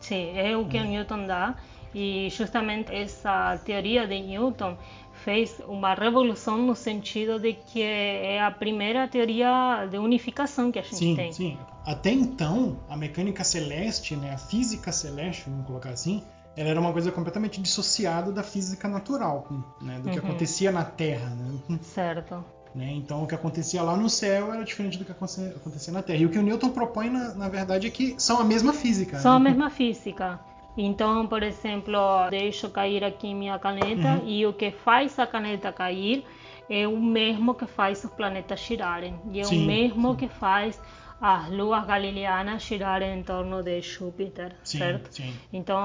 [0.00, 0.88] Sim, é o que o uhum.
[0.88, 1.54] Newton dá.
[1.94, 4.76] E justamente essa teoria de Newton
[5.24, 10.82] fez uma revolução no sentido de que é a primeira teoria de unificação que a
[10.82, 11.32] gente sim, tem.
[11.32, 16.22] Sim, até então a mecânica celeste, né, a física celeste, vamos colocar assim,
[16.56, 19.46] ela era uma coisa completamente dissociada da física natural,
[19.80, 20.00] né?
[20.00, 20.24] Do que Uhum.
[20.24, 21.78] acontecia na Terra, né?
[21.82, 22.42] Certo.
[22.74, 22.92] Né?
[22.92, 26.18] Então, o que acontecia lá no céu era diferente do que acontecia, na Terra.
[26.18, 29.18] E o que o Newton propõe, na, na verdade, é que são a mesma física.
[29.18, 29.50] São a né?
[29.50, 30.40] mesma física.
[30.76, 31.94] Então, por exemplo,
[32.30, 34.26] deixo cair aqui minha caneta Uhum.
[34.28, 36.24] e o que faz a caneta cair
[36.68, 39.18] é o mesmo que faz os planetas girarem.
[39.30, 40.78] E é Sim, o mesmo que faz
[41.20, 45.10] as luas galileanas girarem em torno de Júpiter, Sim, certo?
[45.10, 45.40] sim.
[45.52, 45.78] Então,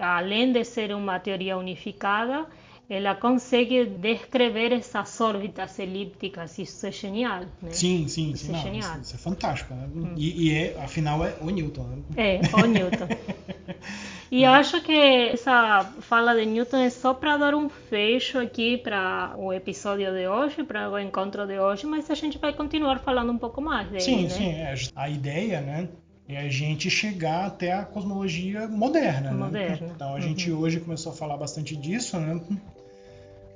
[0.00, 2.46] além de ser uma teoria unificada,
[2.88, 6.58] ela consegue descrever essas órbitas elípticas.
[6.58, 7.70] Isso é genial, né?
[7.70, 8.50] Sim, sim, Isso sim.
[8.52, 9.00] é Não, genial.
[9.00, 9.72] isso, é fantástico.
[9.74, 9.88] Né?
[10.16, 11.84] E, e é, afinal, é o Newton.
[11.84, 12.02] Né?
[12.16, 13.08] É, o Newton.
[14.30, 14.92] E acho que
[15.32, 20.26] essa fala de Newton é só para dar um fecho aqui para o episódio de
[20.26, 23.86] hoje, para o encontro de hoje, mas a gente vai continuar falando um pouco mais
[23.88, 24.28] dele, Sim, né?
[24.30, 24.48] sim.
[24.50, 25.88] é, a ideia, né?
[26.26, 29.30] É a gente chegar até a cosmologia moderna.
[29.30, 29.36] né?
[29.36, 29.92] Moderna.
[29.94, 32.40] Então a gente hoje começou a falar bastante disso, né?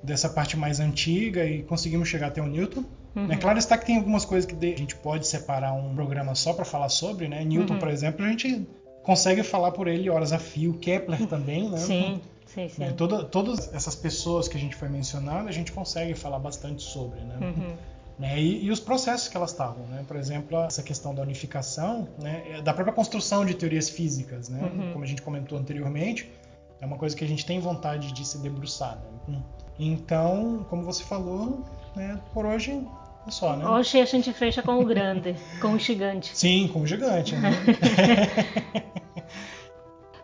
[0.03, 2.85] Dessa parte mais antiga e conseguimos chegar até o Newton.
[3.15, 3.37] Né?
[3.37, 6.65] Claro está que tem algumas coisas que a gente pode separar um programa só para
[6.65, 7.45] falar sobre, né?
[7.45, 8.65] Newton, por exemplo, a gente
[9.03, 10.75] consegue falar por ele horas a fio.
[10.75, 11.79] Kepler também, né?
[11.79, 12.81] Sim, sim, sim.
[12.81, 12.93] Né?
[12.97, 17.19] Toda- todas essas pessoas que a gente foi mencionando, a gente consegue falar bastante sobre,
[17.21, 17.37] né?
[17.41, 17.73] Uhum.
[18.21, 18.41] Né?
[18.41, 20.05] E, e os processos que elas estavam, né?
[20.07, 22.45] Por exemplo, essa questão da unificação, né?
[22.51, 24.61] é Da própria construção de teorias físicas, né?
[24.63, 24.93] Uhum.
[24.93, 26.31] Como a gente comentou anteriormente,
[26.81, 28.97] é uma coisa que a gente tem vontade de se debruçar,
[29.29, 29.43] né?
[29.79, 31.65] Então, como você falou,
[31.95, 32.19] né?
[32.35, 32.85] Por hoje
[33.27, 33.67] é só, né?
[33.67, 36.37] Hoje a gente fecha com o grande, com o gigante.
[36.37, 37.51] Sim, com o gigante, né?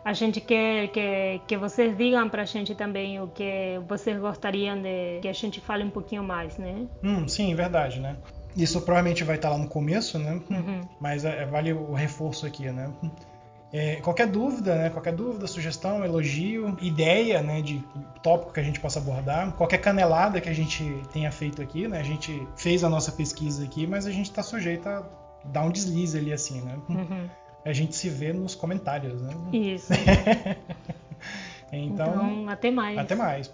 [0.05, 5.20] A gente quer que, que vocês digam pra gente também o que vocês gostariam de
[5.22, 6.86] que a gente fale um pouquinho mais, né?
[7.02, 8.14] hum, sim, verdade, né?
[8.55, 10.40] Isso provavelmente vai estar lá no começo, né?
[10.50, 10.82] Uhum.
[11.00, 12.92] Mas é, vale o reforço aqui, né?
[13.77, 14.91] É, qualquer dúvida, né?
[14.91, 17.61] Qualquer dúvida, sugestão, elogio, ideia, né?
[17.61, 17.85] De
[18.22, 21.99] tópico que a gente possa abordar, qualquer canelada que a gente tenha feito aqui, né?
[21.99, 25.05] A gente fez a nossa pesquisa aqui, mas a gente está sujeito a
[25.47, 26.79] dar um deslize ali, assim, né?
[26.89, 27.29] Uhum.
[27.64, 29.35] A gente se vê nos comentários, né?
[29.53, 29.93] Isso.
[31.72, 32.97] Então, Então, até mais.
[32.97, 33.53] até mais.